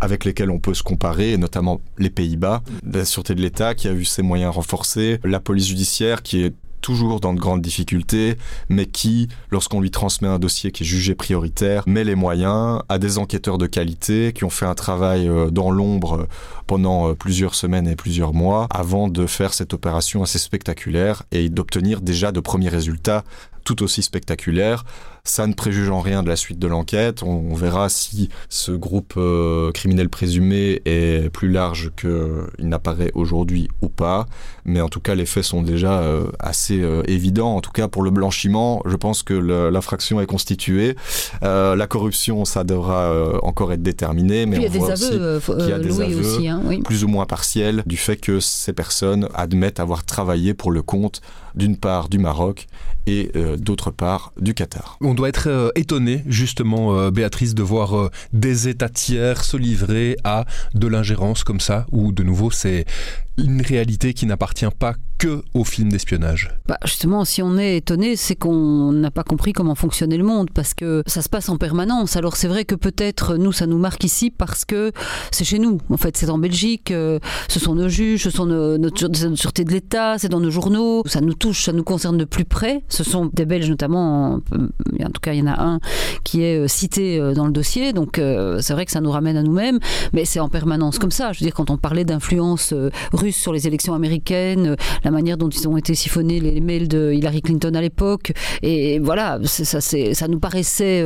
avec 0.00 0.24
lesquels 0.24 0.50
on 0.50 0.58
peut 0.58 0.74
se 0.74 0.82
comparer, 0.82 1.36
notamment 1.36 1.80
les 1.96 2.10
Pays-Bas, 2.10 2.62
la 2.84 3.04
Sûreté 3.04 3.36
de 3.36 3.40
l'État 3.40 3.74
qui 3.74 3.86
a 3.86 3.92
vu 3.92 4.04
ses 4.04 4.22
moyens 4.22 4.54
renforcés, 4.54 5.20
la 5.22 5.38
police 5.38 5.68
judiciaire 5.68 6.22
qui 6.22 6.42
est 6.42 6.54
toujours 6.82 7.20
dans 7.20 7.32
de 7.32 7.40
grandes 7.40 7.62
difficultés, 7.62 8.36
mais 8.68 8.84
qui, 8.84 9.28
lorsqu'on 9.50 9.80
lui 9.80 9.90
transmet 9.90 10.28
un 10.28 10.38
dossier 10.38 10.72
qui 10.72 10.82
est 10.82 10.86
jugé 10.86 11.14
prioritaire, 11.14 11.84
met 11.86 12.04
les 12.04 12.14
moyens 12.14 12.82
à 12.90 12.98
des 12.98 13.16
enquêteurs 13.16 13.56
de 13.56 13.66
qualité 13.66 14.32
qui 14.34 14.44
ont 14.44 14.50
fait 14.50 14.66
un 14.66 14.74
travail 14.74 15.28
euh, 15.28 15.50
dans 15.50 15.70
l'ombre 15.70 16.22
euh, 16.22 16.28
pendant 16.66 17.08
euh, 17.08 17.14
plusieurs 17.14 17.54
semaines 17.54 17.88
et 17.88 17.96
plusieurs 17.96 18.34
mois 18.34 18.66
avant 18.70 19.08
de 19.08 19.26
faire 19.26 19.54
cette 19.54 19.72
opération 19.72 20.22
assez 20.22 20.38
spectaculaire 20.38 21.22
et 21.30 21.48
d'obtenir 21.48 22.00
déjà 22.00 22.32
de 22.32 22.40
premiers 22.40 22.68
résultats 22.68 23.24
tout 23.64 23.82
aussi 23.82 24.02
spectaculaires 24.02 24.84
ça 25.24 25.46
ne 25.46 25.52
préjuge 25.52 25.88
en 25.88 26.00
rien 26.00 26.24
de 26.24 26.28
la 26.28 26.34
suite 26.34 26.58
de 26.58 26.66
l'enquête. 26.66 27.22
On, 27.22 27.54
verra 27.54 27.88
si 27.88 28.28
ce 28.48 28.72
groupe 28.72 29.14
euh, 29.16 29.70
criminel 29.70 30.08
présumé 30.08 30.82
est 30.84 31.30
plus 31.30 31.48
large 31.48 31.92
qu'il 31.96 32.68
n'apparaît 32.68 33.12
aujourd'hui 33.14 33.68
ou 33.82 33.88
pas. 33.88 34.26
Mais 34.64 34.80
en 34.80 34.88
tout 34.88 34.98
cas, 34.98 35.14
les 35.14 35.26
faits 35.26 35.44
sont 35.44 35.62
déjà 35.62 36.00
euh, 36.00 36.26
assez 36.40 36.80
euh, 36.80 37.02
évidents. 37.06 37.54
En 37.54 37.60
tout 37.60 37.70
cas, 37.70 37.86
pour 37.86 38.02
le 38.02 38.10
blanchiment, 38.10 38.82
je 38.84 38.96
pense 38.96 39.22
que 39.22 39.34
l'infraction 39.34 40.20
est 40.20 40.26
constituée. 40.26 40.96
la 41.42 41.86
corruption, 41.86 42.44
ça 42.44 42.64
devra 42.64 43.12
encore 43.42 43.72
être 43.72 43.82
déterminé. 43.82 44.46
Mais 44.46 44.56
il 44.56 44.62
y 44.62 44.66
a 44.66 44.68
des 44.70 44.90
aveux, 44.90 45.40
y 45.68 45.72
a 45.72 45.78
des 45.78 46.00
aveux 46.00 46.18
aussi, 46.18 46.48
hein, 46.48 46.62
plus 46.84 47.04
ou 47.04 47.08
moins 47.08 47.26
partiels 47.26 47.84
du 47.86 47.96
fait 47.96 48.16
que 48.16 48.40
ces 48.40 48.72
personnes 48.72 49.28
admettent 49.34 49.78
avoir 49.78 50.04
travaillé 50.04 50.54
pour 50.54 50.72
le 50.72 50.82
compte 50.82 51.20
d'une 51.54 51.76
part 51.76 52.08
du 52.08 52.18
Maroc 52.18 52.66
et 53.06 53.32
d'autre 53.58 53.90
part 53.90 54.32
du 54.40 54.54
Qatar 54.54 54.98
on 55.11 55.11
doit 55.14 55.28
être 55.28 55.48
euh, 55.48 55.70
étonné, 55.74 56.22
justement, 56.26 56.96
euh, 56.96 57.10
Béatrice, 57.10 57.54
de 57.54 57.62
voir 57.62 57.96
euh, 57.96 58.10
des 58.32 58.68
États 58.68 58.88
tiers 58.88 59.44
se 59.44 59.56
livrer 59.56 60.16
à 60.24 60.44
de 60.74 60.86
l'ingérence 60.86 61.44
comme 61.44 61.60
ça, 61.60 61.86
où 61.92 62.12
de 62.12 62.22
nouveau 62.22 62.50
c'est 62.50 62.84
une 63.42 63.60
réalité 63.60 64.14
qui 64.14 64.26
n'appartient 64.26 64.66
pas 64.78 64.94
que 65.18 65.42
aux 65.54 65.64
films 65.64 65.90
d'espionnage 65.90 66.50
bah 66.66 66.78
Justement, 66.84 67.24
si 67.24 67.42
on 67.42 67.56
est 67.56 67.76
étonné, 67.76 68.16
c'est 68.16 68.34
qu'on 68.34 68.92
n'a 68.92 69.12
pas 69.12 69.22
compris 69.22 69.52
comment 69.52 69.76
fonctionnait 69.76 70.16
le 70.16 70.24
monde, 70.24 70.50
parce 70.52 70.74
que 70.74 71.04
ça 71.06 71.22
se 71.22 71.28
passe 71.28 71.48
en 71.48 71.58
permanence. 71.58 72.16
Alors 72.16 72.36
c'est 72.36 72.48
vrai 72.48 72.64
que 72.64 72.74
peut-être 72.74 73.36
nous, 73.36 73.52
ça 73.52 73.66
nous 73.66 73.78
marque 73.78 74.02
ici 74.02 74.30
parce 74.30 74.64
que 74.64 74.90
c'est 75.30 75.44
chez 75.44 75.60
nous. 75.60 75.78
En 75.90 75.96
fait, 75.96 76.16
c'est 76.16 76.28
en 76.28 76.38
Belgique, 76.38 76.90
euh, 76.90 77.20
ce 77.48 77.60
sont 77.60 77.76
nos 77.76 77.88
juges, 77.88 78.24
ce 78.24 78.30
sont 78.30 78.46
nos, 78.46 78.78
notre, 78.78 79.08
sûreté 79.36 79.64
de 79.64 79.70
l'État, 79.70 80.18
c'est 80.18 80.28
dans 80.28 80.40
nos 80.40 80.50
journaux, 80.50 81.02
ça 81.06 81.20
nous 81.20 81.34
touche, 81.34 81.64
ça 81.64 81.72
nous 81.72 81.84
concerne 81.84 82.18
de 82.18 82.24
plus 82.24 82.44
près. 82.44 82.82
Ce 82.88 83.04
sont 83.04 83.30
des 83.32 83.44
Belges 83.44 83.70
notamment, 83.70 84.34
en, 84.34 84.40
tout 84.40 85.20
cas 85.20 85.34
il 85.34 85.38
y 85.38 85.42
en 85.42 85.46
a 85.46 85.62
un 85.62 85.78
qui 86.24 86.42
est 86.42 86.58
euh, 86.58 86.68
cité 86.68 87.20
euh, 87.20 87.32
dans 87.32 87.46
le 87.46 87.52
dossier, 87.52 87.92
donc 87.92 88.20
c'est 88.60 88.72
vrai 88.72 88.86
que 88.86 88.92
ça 88.92 89.00
nous 89.00 89.10
ramène 89.10 89.36
à 89.36 89.42
nous-mêmes, 89.42 89.78
mais 90.12 90.24
c'est 90.24 90.40
en 90.40 90.48
permanence 90.48 90.98
comme 90.98 91.10
ça. 91.10 91.32
Je 91.32 91.40
veux 91.40 91.44
dire, 91.44 91.54
quand 91.54 91.70
on 91.70 91.76
parlait 91.76 92.04
d'influence 92.04 92.74
russe, 93.12 93.31
sur 93.32 93.52
les 93.52 93.66
élections 93.66 93.94
américaines, 93.94 94.76
la 95.04 95.10
manière 95.10 95.36
dont 95.36 95.48
ils 95.48 95.68
ont 95.68 95.76
été 95.76 95.94
siphonnés 95.94 96.40
les 96.40 96.60
mails 96.60 96.88
de 96.88 97.12
Hillary 97.12 97.42
Clinton 97.42 97.74
à 97.74 97.80
l'époque. 97.80 98.32
Et 98.62 98.98
voilà, 98.98 99.38
ça, 99.44 99.80
ça 99.80 100.28
nous 100.28 100.38
paraissait 100.38 101.04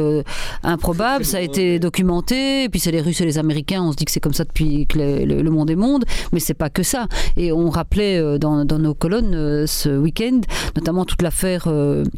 improbable, 0.63 1.25
ça 1.25 1.39
a 1.39 1.41
été 1.41 1.79
documenté. 1.79 2.65
Et 2.65 2.69
puis 2.69 2.81
c'est 2.81 2.91
les 2.91 3.01
Russes 3.01 3.21
et 3.21 3.25
les 3.25 3.39
Américains, 3.39 3.83
on 3.83 3.93
se 3.93 3.97
dit 3.97 4.05
que 4.05 4.11
c'est 4.11 4.21
comme 4.21 4.35
ça 4.35 4.45
depuis 4.45 4.87
que 4.87 4.99
le, 4.99 5.51
monde 5.51 5.71
est 5.71 5.77
monde, 5.77 6.05
mais 6.33 6.41
c'est 6.41 6.55
pas 6.55 6.71
que 6.71 6.83
ça. 6.83 7.07
Et 7.37 7.53
on 7.53 7.71
rappelait 7.71 8.39
dans, 8.39 8.65
nos 8.65 8.95
colonnes 8.95 9.67
ce 9.67 9.97
week-end, 9.97 10.41
notamment 10.75 11.05
toute 11.05 11.23
l'affaire 11.23 11.69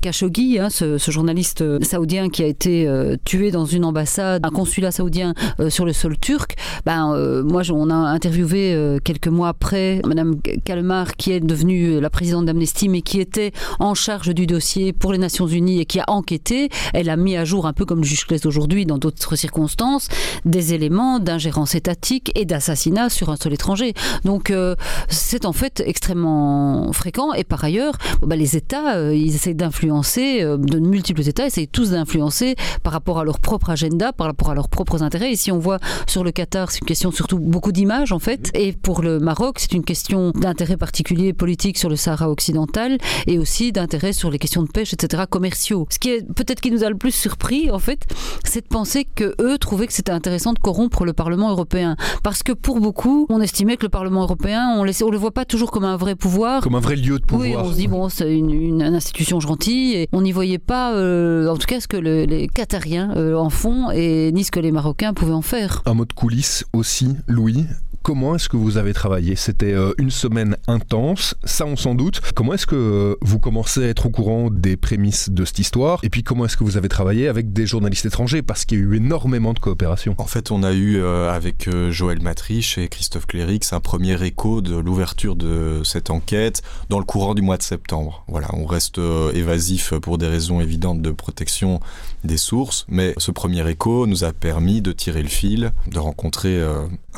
Khashoggi, 0.00 0.58
hein, 0.58 0.70
ce, 0.70 0.98
ce, 0.98 1.10
journaliste 1.10 1.82
saoudien 1.82 2.28
qui 2.28 2.42
a 2.42 2.46
été 2.46 2.88
tué 3.24 3.50
dans 3.50 3.64
une 3.64 3.84
ambassade, 3.84 4.44
un 4.44 4.50
consulat 4.50 4.90
saoudien 4.90 5.34
sur 5.68 5.84
le 5.84 5.92
sol 5.92 6.18
turc. 6.18 6.56
Ben, 6.84 7.42
moi, 7.42 7.62
on 7.70 7.90
a 7.90 7.94
interviewé 7.94 8.98
quelques 9.04 9.28
mois 9.28 9.48
après 9.48 9.87
Madame 10.06 10.40
Kalmar, 10.64 11.16
qui 11.16 11.32
est 11.32 11.40
devenue 11.40 12.00
la 12.00 12.10
présidente 12.10 12.46
d'Amnesty, 12.46 12.88
mais 12.88 13.02
qui 13.02 13.20
était 13.20 13.52
en 13.78 13.94
charge 13.94 14.34
du 14.34 14.46
dossier 14.46 14.92
pour 14.92 15.12
les 15.12 15.18
Nations 15.18 15.46
Unies 15.46 15.80
et 15.80 15.86
qui 15.86 16.00
a 16.00 16.04
enquêté. 16.08 16.68
Elle 16.94 17.10
a 17.10 17.16
mis 17.16 17.36
à 17.36 17.44
jour, 17.44 17.66
un 17.66 17.72
peu 17.72 17.84
comme 17.84 17.98
le 17.98 18.04
juge 18.04 18.26
Claes 18.26 18.46
aujourd'hui, 18.46 18.86
dans 18.86 18.98
d'autres 18.98 19.36
circonstances, 19.36 20.08
des 20.44 20.74
éléments 20.74 21.18
d'ingérence 21.18 21.74
étatique 21.74 22.32
et 22.34 22.44
d'assassinat 22.44 23.08
sur 23.08 23.30
un 23.30 23.36
sol 23.36 23.52
étranger. 23.52 23.94
Donc, 24.24 24.50
euh, 24.50 24.74
c'est 25.08 25.44
en 25.44 25.52
fait 25.52 25.82
extrêmement 25.84 26.92
fréquent. 26.92 27.32
Et 27.32 27.44
par 27.44 27.64
ailleurs, 27.64 27.94
ben, 28.22 28.38
les 28.38 28.56
États, 28.56 28.96
euh, 28.96 29.14
ils 29.14 29.34
essayent 29.34 29.54
d'influencer, 29.54 30.42
euh, 30.42 30.56
de 30.56 30.78
multiples 30.78 31.26
États 31.26 31.46
essayent 31.46 31.68
tous 31.68 31.90
d'influencer 31.90 32.56
par 32.82 32.92
rapport 32.92 33.18
à 33.18 33.24
leur 33.24 33.38
propre 33.38 33.70
agenda, 33.70 34.12
par 34.12 34.26
rapport 34.26 34.50
à 34.50 34.54
leurs 34.54 34.68
propres 34.68 35.02
intérêts. 35.02 35.32
Et 35.32 35.36
si 35.36 35.52
on 35.52 35.58
voit 35.58 35.78
sur 36.06 36.24
le 36.24 36.30
Qatar, 36.30 36.70
c'est 36.70 36.80
une 36.80 36.86
question 36.86 37.10
surtout 37.10 37.38
beaucoup 37.38 37.72
d'images 37.72 38.12
en 38.12 38.18
fait. 38.18 38.50
Et 38.54 38.72
pour 38.72 39.02
le 39.02 39.18
Maroc, 39.18 39.58
c'est 39.58 39.72
une 39.72 39.77
question 39.84 40.30
d'intérêt 40.30 40.76
particulier 40.76 41.32
politique 41.32 41.78
sur 41.78 41.88
le 41.88 41.96
Sahara 41.96 42.30
occidental 42.30 42.98
et 43.26 43.38
aussi 43.38 43.72
d'intérêt 43.72 44.12
sur 44.12 44.30
les 44.30 44.38
questions 44.38 44.62
de 44.62 44.68
pêche, 44.68 44.92
etc., 44.92 45.24
commerciaux. 45.28 45.86
Ce 45.90 45.98
qui 45.98 46.10
est 46.10 46.26
peut-être 46.34 46.60
qui 46.60 46.70
nous 46.70 46.84
a 46.84 46.90
le 46.90 46.96
plus 46.96 47.12
surpris, 47.12 47.70
en 47.70 47.78
fait, 47.78 48.06
c'est 48.44 48.62
de 48.62 48.68
penser 48.68 49.04
que 49.04 49.34
eux 49.40 49.58
trouvaient 49.58 49.86
que 49.86 49.92
c'était 49.92 50.12
intéressant 50.12 50.52
de 50.52 50.58
corrompre 50.58 51.04
le 51.04 51.12
Parlement 51.12 51.50
européen. 51.50 51.96
Parce 52.22 52.42
que 52.42 52.52
pour 52.52 52.80
beaucoup, 52.80 53.26
on 53.28 53.40
estimait 53.40 53.76
que 53.76 53.84
le 53.84 53.90
Parlement 53.90 54.22
européen, 54.22 54.74
on 54.76 54.84
ne 54.84 55.10
le 55.10 55.18
voit 55.18 55.32
pas 55.32 55.44
toujours 55.44 55.70
comme 55.70 55.84
un 55.84 55.96
vrai 55.96 56.14
pouvoir. 56.14 56.62
Comme 56.62 56.74
un 56.74 56.80
vrai 56.80 56.96
lieu 56.96 57.18
de 57.18 57.24
pouvoir. 57.24 57.48
Oui, 57.48 57.56
on 57.56 57.70
se 57.70 57.76
dit, 57.76 57.88
bon, 57.88 58.08
c'est 58.08 58.34
une, 58.34 58.82
institution 58.82 59.40
gentille. 59.40 59.94
Et 59.94 60.08
on 60.12 60.22
n'y 60.22 60.32
voyait 60.32 60.58
pas, 60.58 60.94
euh, 60.94 61.48
en 61.48 61.56
tout 61.56 61.66
cas, 61.66 61.80
ce 61.80 61.88
que 61.88 61.96
les 61.96 62.48
Qatariens 62.48 63.12
euh, 63.16 63.34
en 63.34 63.50
font 63.50 63.90
et 63.90 64.32
ni 64.32 64.44
ce 64.44 64.50
que 64.50 64.60
les 64.60 64.72
Marocains 64.72 65.14
pouvaient 65.14 65.32
en 65.32 65.42
faire. 65.42 65.82
Un 65.86 65.94
mot 65.94 66.04
de 66.04 66.12
coulisses 66.12 66.64
aussi, 66.72 67.16
Louis 67.26 67.66
comment 68.02 68.34
est-ce 68.34 68.48
que 68.48 68.56
vous 68.56 68.76
avez 68.76 68.92
travaillé? 68.92 69.36
C'était 69.36 69.72
euh, 69.72 69.92
une 69.98 70.10
semaine 70.10 70.56
intense, 70.66 71.34
ça 71.44 71.66
on 71.66 71.76
s'en 71.76 71.94
doute. 71.94 72.20
Comment 72.34 72.54
est-ce 72.54 72.66
que 72.66 72.74
euh, 72.74 73.14
vous 73.20 73.38
commencez 73.38 73.84
à 73.84 73.88
être 73.88 74.06
au 74.06 74.10
courant 74.10 74.50
des 74.50 74.76
prémices 74.76 75.30
de 75.30 75.44
cette 75.44 75.58
histoire? 75.58 76.00
Et 76.02 76.10
puis 76.10 76.22
comment 76.22 76.44
est-ce 76.44 76.56
que 76.56 76.64
vous 76.64 76.76
avez 76.76 76.88
travaillé 76.88 77.28
avec 77.28 77.52
des 77.52 77.66
journalistes 77.66 78.06
étrangers? 78.06 78.42
Parce 78.42 78.64
qu'il 78.64 78.78
y 78.78 78.80
a 78.80 78.84
eu 78.84 78.96
énormément 78.96 79.52
de 79.52 79.58
coopération. 79.58 80.14
En 80.18 80.26
fait, 80.26 80.50
on 80.50 80.62
a 80.62 80.72
eu 80.72 80.98
euh, 80.98 81.30
avec 81.30 81.68
Joël 81.90 82.22
Matriche 82.22 82.78
et 82.78 82.88
Christophe 82.88 83.26
Clérix 83.26 83.72
un 83.72 83.80
premier 83.80 84.22
écho 84.24 84.60
de 84.60 84.76
l'ouverture 84.76 85.36
de 85.36 85.82
cette 85.84 86.10
enquête 86.10 86.62
dans 86.88 86.98
le 86.98 87.04
courant 87.04 87.34
du 87.34 87.42
mois 87.42 87.56
de 87.56 87.62
septembre. 87.62 88.24
Voilà, 88.28 88.48
on 88.54 88.66
reste 88.66 89.00
évasif 89.34 89.94
pour 89.94 90.18
des 90.18 90.26
raisons 90.26 90.60
évidentes 90.60 91.02
de 91.02 91.10
protection 91.10 91.80
des 92.24 92.36
sources, 92.36 92.86
mais 92.88 93.14
ce 93.18 93.30
premier 93.30 93.68
écho 93.68 94.06
nous 94.06 94.24
a 94.24 94.32
permis 94.32 94.82
de 94.82 94.92
tirer 94.92 95.22
le 95.22 95.28
fil, 95.28 95.72
de 95.90 95.98
rencontrer 95.98 96.60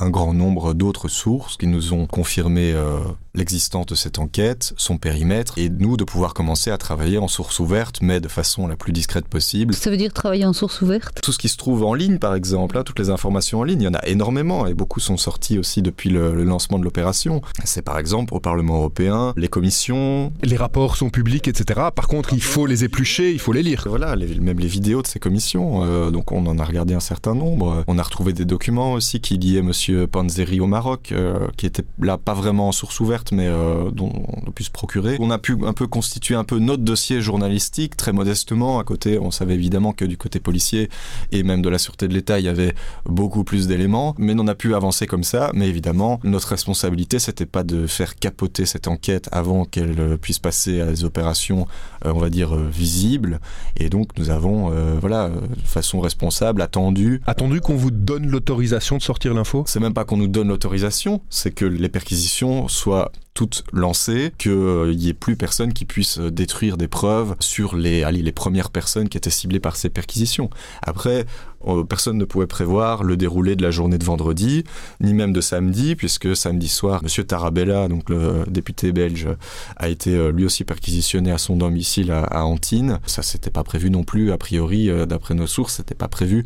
un 0.00 0.10
grand 0.10 0.34
nombre 0.34 0.74
d'autres 0.74 1.08
sources 1.08 1.56
qui 1.56 1.66
nous 1.66 1.92
ont 1.92 2.06
confirmé 2.06 2.72
euh, 2.72 2.98
l'existence 3.34 3.86
de 3.86 3.94
cette 3.94 4.18
enquête, 4.18 4.72
son 4.76 4.98
périmètre, 4.98 5.58
et 5.58 5.68
nous 5.68 5.96
de 5.96 6.04
pouvoir 6.04 6.34
commencer 6.34 6.70
à 6.70 6.78
travailler 6.78 7.18
en 7.18 7.28
source 7.28 7.60
ouverte, 7.60 8.00
mais 8.02 8.20
de 8.20 8.28
façon 8.28 8.66
la 8.66 8.76
plus 8.76 8.92
discrète 8.92 9.28
possible. 9.28 9.74
Ça 9.74 9.90
veut 9.90 9.96
dire 9.96 10.12
travailler 10.12 10.44
en 10.44 10.52
source 10.52 10.80
ouverte? 10.80 11.20
Tout 11.22 11.32
ce 11.32 11.38
qui 11.38 11.48
se 11.48 11.56
trouve 11.56 11.84
en 11.84 11.94
ligne, 11.94 12.18
par 12.18 12.34
exemple, 12.34 12.76
hein, 12.76 12.82
toutes 12.82 12.98
les 12.98 13.10
informations 13.10 13.60
en 13.60 13.64
ligne, 13.64 13.82
il 13.82 13.84
y 13.84 13.88
en 13.88 13.94
a 13.94 14.06
énormément, 14.06 14.66
et 14.66 14.74
beaucoup 14.74 15.00
sont 15.00 15.16
sorties 15.16 15.58
aussi 15.58 15.82
depuis 15.82 16.10
le, 16.10 16.42
lancement 16.44 16.78
de 16.78 16.84
l'opération. 16.84 17.42
C'est 17.64 17.82
par 17.82 17.98
exemple 17.98 18.34
au 18.34 18.40
Parlement 18.40 18.76
européen, 18.76 19.32
les 19.36 19.48
commissions... 19.48 20.32
Les 20.42 20.56
rapports 20.56 20.96
sont 20.96 21.10
publics, 21.10 21.46
etc. 21.46 21.80
Par 21.94 22.08
contre, 22.08 22.32
il 22.32 22.42
faut 22.42 22.66
les 22.66 22.84
éplucher, 22.84 23.32
il 23.32 23.38
faut 23.38 23.52
les 23.52 23.62
lire. 23.62 23.84
Voilà, 23.86 24.16
même 24.16 24.58
les 24.58 24.66
vidéos 24.66 25.02
de 25.02 25.06
ces 25.06 25.18
commissions, 25.18 25.84
euh, 25.84 26.10
donc 26.10 26.32
on 26.32 26.46
en 26.46 26.58
a 26.58 26.64
regardé 26.64 26.94
un 26.94 27.00
certain 27.00 27.34
nombre. 27.34 27.84
On 27.86 27.98
a 27.98 28.02
retrouvé 28.02 28.32
des 28.32 28.44
documents 28.44 28.94
aussi 28.94 29.20
qui 29.20 29.38
liaient 29.38 29.62
Panzeri 30.06 30.60
au 30.60 30.66
Maroc, 30.66 31.12
euh, 31.12 31.48
qui 31.56 31.66
étaient 31.66 31.84
là 32.00 32.18
pas 32.18 32.34
vraiment 32.34 32.68
en 32.68 32.72
source 32.72 33.00
ouverte, 33.00 33.32
mais 33.32 33.46
euh, 33.46 33.90
dont 33.90 34.12
on 34.28 34.48
a 34.48 34.52
pu 34.52 34.64
se 34.64 34.70
procurer. 34.70 35.16
On 35.20 35.30
a 35.30 35.38
pu 35.38 35.56
un 35.64 35.72
peu 35.72 35.86
constituer 35.86 36.34
un 36.34 36.44
peu 36.44 36.58
notre 36.58 36.82
dossier 36.82 37.20
journalistique, 37.20 37.96
très 37.96 38.12
modestement. 38.12 38.78
À 38.78 38.84
côté, 38.84 39.18
on 39.18 39.30
savait 39.30 39.54
évidemment 39.54 39.92
que 39.92 40.04
du 40.04 40.16
côté 40.16 40.40
policier 40.40 40.88
et 41.32 41.42
même 41.42 41.62
de 41.62 41.68
la 41.68 41.78
sûreté 41.78 42.08
de 42.08 42.14
l'État, 42.14 42.38
il 42.38 42.46
y 42.46 42.48
avait 42.48 42.74
beaucoup 43.04 43.44
plus 43.44 43.66
d'éléments, 43.66 44.14
mais 44.18 44.34
on 44.38 44.46
a 44.48 44.54
pu 44.54 44.74
avancer 44.74 45.06
comme 45.06 45.24
ça. 45.24 45.50
Mais 45.54 45.68
évidemment, 45.68 46.20
notre 46.24 46.48
responsabilité, 46.48 47.18
c'était 47.18 47.46
pas 47.46 47.62
de 47.62 47.86
faire 47.86 48.16
capoter 48.16 48.66
cette 48.66 48.88
enquête 48.88 49.28
avant 49.32 49.64
qu'elle 49.64 49.98
euh, 49.98 50.16
puisse 50.16 50.38
passer 50.38 50.80
à 50.80 50.86
des 50.86 51.04
opérations, 51.04 51.66
on 52.04 52.18
va 52.18 52.30
dire, 52.30 52.54
visibles. 52.54 53.40
Et 53.76 53.88
donc, 53.88 54.10
nous 54.18 54.30
avons, 54.30 54.70
voilà, 55.00 55.28
de 55.28 55.66
façon 55.66 56.00
responsable, 56.00 56.62
attendu. 56.62 57.20
Attendu 57.26 57.60
qu'on 57.60 57.76
vous 57.76 57.90
donne 57.90 58.26
l'autorisation 58.26 58.96
de 58.96 59.02
sortir 59.02 59.34
l'info? 59.34 59.64
C'est 59.66 59.79
même 59.80 59.94
pas 59.94 60.04
qu'on 60.04 60.16
nous 60.16 60.28
donne 60.28 60.48
l'autorisation, 60.48 61.22
c'est 61.30 61.50
que 61.50 61.64
les 61.64 61.88
perquisitions 61.88 62.68
soient 62.68 63.10
toutes 63.34 63.64
lancées, 63.72 64.32
qu'il 64.38 64.96
n'y 64.96 65.08
ait 65.08 65.14
plus 65.14 65.36
personne 65.36 65.72
qui 65.72 65.84
puisse 65.84 66.18
détruire 66.18 66.76
des 66.76 66.88
preuves 66.88 67.36
sur 67.40 67.76
les, 67.76 68.02
allez, 68.02 68.22
les 68.22 68.32
premières 68.32 68.70
personnes 68.70 69.08
qui 69.08 69.16
étaient 69.16 69.30
ciblées 69.30 69.60
par 69.60 69.76
ces 69.76 69.88
perquisitions. 69.88 70.50
Après, 70.82 71.26
euh, 71.66 71.84
personne 71.84 72.18
ne 72.18 72.24
pouvait 72.24 72.46
prévoir 72.46 73.04
le 73.04 73.16
déroulé 73.16 73.56
de 73.56 73.62
la 73.62 73.70
journée 73.70 73.98
de 73.98 74.04
vendredi, 74.04 74.64
ni 75.00 75.14
même 75.14 75.32
de 75.32 75.40
samedi, 75.40 75.94
puisque 75.94 76.34
samedi 76.34 76.68
soir, 76.68 77.02
M. 77.02 77.24
Tarabella, 77.24 77.88
donc 77.88 78.08
le 78.10 78.44
député 78.48 78.92
belge, 78.92 79.28
a 79.76 79.88
été 79.88 80.14
euh, 80.14 80.32
lui 80.32 80.44
aussi 80.44 80.64
perquisitionné 80.64 81.30
à 81.30 81.38
son 81.38 81.56
domicile 81.56 82.10
à, 82.12 82.44
Antine. 82.44 82.98
Ça, 83.06 83.22
c'était 83.22 83.50
pas 83.50 83.64
prévu 83.64 83.90
non 83.90 84.04
plus, 84.04 84.32
a 84.32 84.38
priori, 84.38 84.90
euh, 84.90 85.06
d'après 85.06 85.34
nos 85.34 85.46
sources, 85.46 85.76
c'était 85.76 85.94
pas 85.94 86.08
prévu 86.08 86.44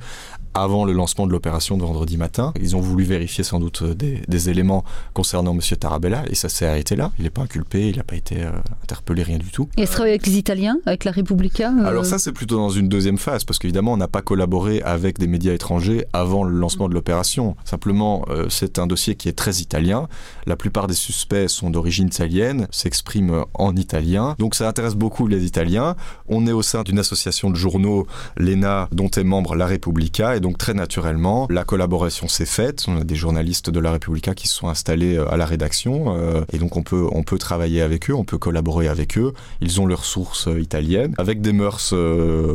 avant 0.55 0.85
le 0.85 0.93
lancement 0.93 1.27
de 1.27 1.33
l'opération 1.33 1.77
de 1.77 1.83
vendredi 1.83 2.17
matin. 2.17 2.53
Ils 2.61 2.77
ont 2.77 2.81
voulu 2.81 3.05
vérifier 3.05 3.45
sans 3.45 3.61
doute 3.61 3.83
euh, 3.83 3.95
des, 3.95 4.49
éléments 4.49 4.85
concernant 5.15 5.53
M. 5.53 5.61
Tarabella 5.79 6.25
et 6.29 6.35
ça 6.35 6.49
s'est 6.49 6.67
arrêté 6.67 6.97
là. 6.97 7.13
Il 7.19 7.25
n'est 7.25 7.31
pas 7.31 7.43
inculpé, 7.43 7.89
il 7.89 7.97
n'a 7.97 8.03
pas 8.03 8.17
été 8.17 8.43
euh, 8.43 8.51
interpellé, 8.83 9.23
rien 9.23 9.39
du 9.39 9.51
tout. 9.51 9.69
Et 9.77 9.83
il 9.83 9.89
travaille 9.89 10.13
avec 10.13 10.27
les 10.27 10.37
Italiens, 10.37 10.77
avec 10.87 11.05
la 11.05 11.13
Repubblica 11.13 11.73
euh 11.73 11.87
Alors 11.87 12.05
ça, 12.05 12.19
c'est 12.19 12.33
plutôt 12.33 12.57
dans 12.57 12.71
une 12.71 12.89
deuxième 12.89 13.19
phase 13.19 13.45
parce 13.45 13.59
qu'évidemment, 13.59 13.93
on 13.93 13.97
n'a 13.97 14.09
pas 14.09 14.23
collaboré 14.23 14.83
avec 14.83 15.19
des 15.19 15.27
médias 15.27 15.53
étrangers 15.55 16.05
avant 16.13 16.45
le 16.45 16.57
lancement 16.57 16.89
de 16.89 16.95
l'opération. 16.95 17.57
Simplement, 17.65 18.25
c'est 18.49 18.79
un 18.79 18.87
dossier 18.87 19.15
qui 19.15 19.29
est 19.29 19.33
très 19.33 19.57
italien. 19.57 20.09
La 20.47 20.57
plupart 20.57 20.87
des 20.87 20.95
suspects 20.95 21.49
sont 21.49 21.71
d'origine 21.71 22.09
italienne, 22.09 22.67
s'expriment 22.71 23.45
en 23.55 23.75
italien. 23.77 24.35
Donc 24.39 24.55
ça 24.55 24.69
intéresse 24.69 24.95
beaucoup 24.95 25.27
les 25.27 25.45
Italiens. 25.45 25.97
On 26.29 26.47
est 26.47 26.53
au 26.53 26.63
sein 26.63 26.83
d'une 26.83 26.99
association 26.99 27.51
de 27.51 27.57
journaux, 27.57 28.07
l'ENA, 28.37 28.89
dont 28.93 29.11
est 29.11 29.25
membre 29.25 29.55
la 29.55 29.67
Repubblica. 29.67 30.37
Et 30.37 30.41
donc 30.45 30.59
très 30.59 30.75
naturellement, 30.75 31.47
la 31.49 31.65
collaboration 31.65 32.29
s'est 32.29 32.45
faite. 32.45 32.85
On 32.87 32.99
a 32.99 33.05
des 33.05 33.15
journalistes 33.15 33.71
de 33.71 33.81
la 33.81 33.93
Repubblica 33.93 34.35
qui 34.35 34.47
se 34.47 34.55
sont 34.55 34.69
installés 34.69 35.17
euh, 35.17 35.33
à 35.33 35.39
la 35.39 35.47
rédaction 35.47 36.15
euh, 36.19 36.45
et 36.53 36.59
donc 36.59 36.77
on 36.77 36.83
peut 36.83 37.07
on 37.13 37.23
peut 37.23 37.39
travailler 37.39 37.81
avec 37.81 38.11
eux, 38.11 38.15
on 38.15 38.25
peut 38.25 38.37
collaborer 38.37 38.89
avec 38.89 39.17
eux. 39.17 39.33
Ils 39.63 39.81
ont 39.81 39.87
leurs 39.87 40.05
sources 40.05 40.49
euh, 40.49 40.61
italiennes 40.61 41.15
avec 41.17 41.41
des 41.41 41.55
mœurs 41.55 41.95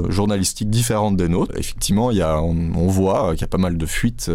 journalistiques 0.09 0.69
différentes 0.69 1.17
des 1.17 1.29
nôtres. 1.29 1.57
Effectivement, 1.57 2.11
il 2.11 2.17
y 2.17 2.21
a 2.21 2.39
on, 2.39 2.87
voit 2.87 3.31
qu'il 3.31 3.41
y 3.41 3.43
a 3.43 3.47
pas 3.47 3.57
mal 3.57 3.75
de 3.77 3.85
fuites 3.87 4.29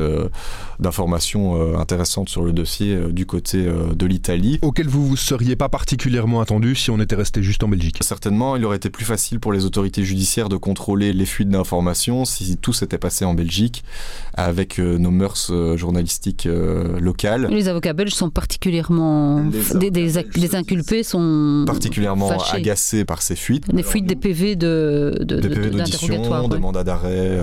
d'informations 0.80 1.78
intéressantes 1.78 2.28
sur 2.28 2.42
le 2.42 2.52
dossier 2.52 2.96
du 3.12 3.26
côté 3.26 3.64
de 3.64 4.06
l'Italie. 4.06 4.58
Auquel 4.62 4.88
vous 4.88 5.06
vous 5.06 5.16
seriez 5.16 5.54
pas 5.54 5.68
particulièrement 5.68 6.40
attendu 6.40 6.74
si 6.74 6.90
on 6.90 7.00
était 7.00 7.14
resté 7.14 7.42
juste 7.42 7.62
en 7.62 7.68
Belgique. 7.68 7.98
Certainement, 8.00 8.56
il 8.56 8.64
aurait 8.64 8.78
été 8.78 8.90
plus 8.90 9.04
facile 9.04 9.38
pour 9.38 9.52
les 9.52 9.64
autorités 9.64 10.02
judiciaires 10.02 10.48
de 10.48 10.56
contrôler 10.56 11.12
les 11.12 11.26
fuites 11.26 11.50
d'informations 11.50 12.24
si 12.24 12.56
tout 12.56 12.72
s'était 12.72 12.98
passé 12.98 13.24
en 13.24 13.34
Belgique 13.34 13.43
Belgique, 13.44 13.84
avec 14.32 14.78
euh, 14.78 14.98
nos 14.98 15.10
mœurs 15.10 15.48
euh, 15.50 15.76
journalistiques 15.76 16.46
euh, 16.46 16.98
locales. 16.98 17.46
Les 17.50 17.68
avocats 17.68 17.92
belges 17.92 18.14
sont 18.14 18.30
particulièrement... 18.30 19.44
Les, 19.78 19.90
des, 19.90 20.18
inculpés 20.56 21.02
sont... 21.02 21.64
Particulièrement 21.66 22.30
agacés 22.52 23.04
par 23.04 23.20
ces 23.22 23.36
fuites. 23.36 23.72
Des 23.72 23.82
fuites 23.82 24.06
des 24.06 24.16
PV 24.16 24.56
de, 24.56 25.18
de, 25.20 25.40
des 25.40 25.48
PV 25.48 25.70
d'audition, 25.70 26.48
de 26.48 26.56
mandat 26.56 26.84
d'arrêt, 26.84 27.38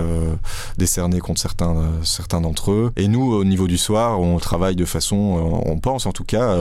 décernées 0.76 1.20
contre 1.20 1.40
certains, 1.40 1.76
certains 2.02 2.40
d'entre 2.40 2.72
eux. 2.72 2.92
Et 2.96 3.08
nous, 3.08 3.32
au 3.32 3.44
niveau 3.44 3.68
du 3.68 3.78
soir, 3.78 4.20
on 4.20 4.38
travaille 4.38 4.76
de 4.76 4.84
façon, 4.84 5.62
on 5.64 5.78
pense 5.78 6.06
en 6.06 6.12
tout 6.12 6.24
cas, 6.24 6.56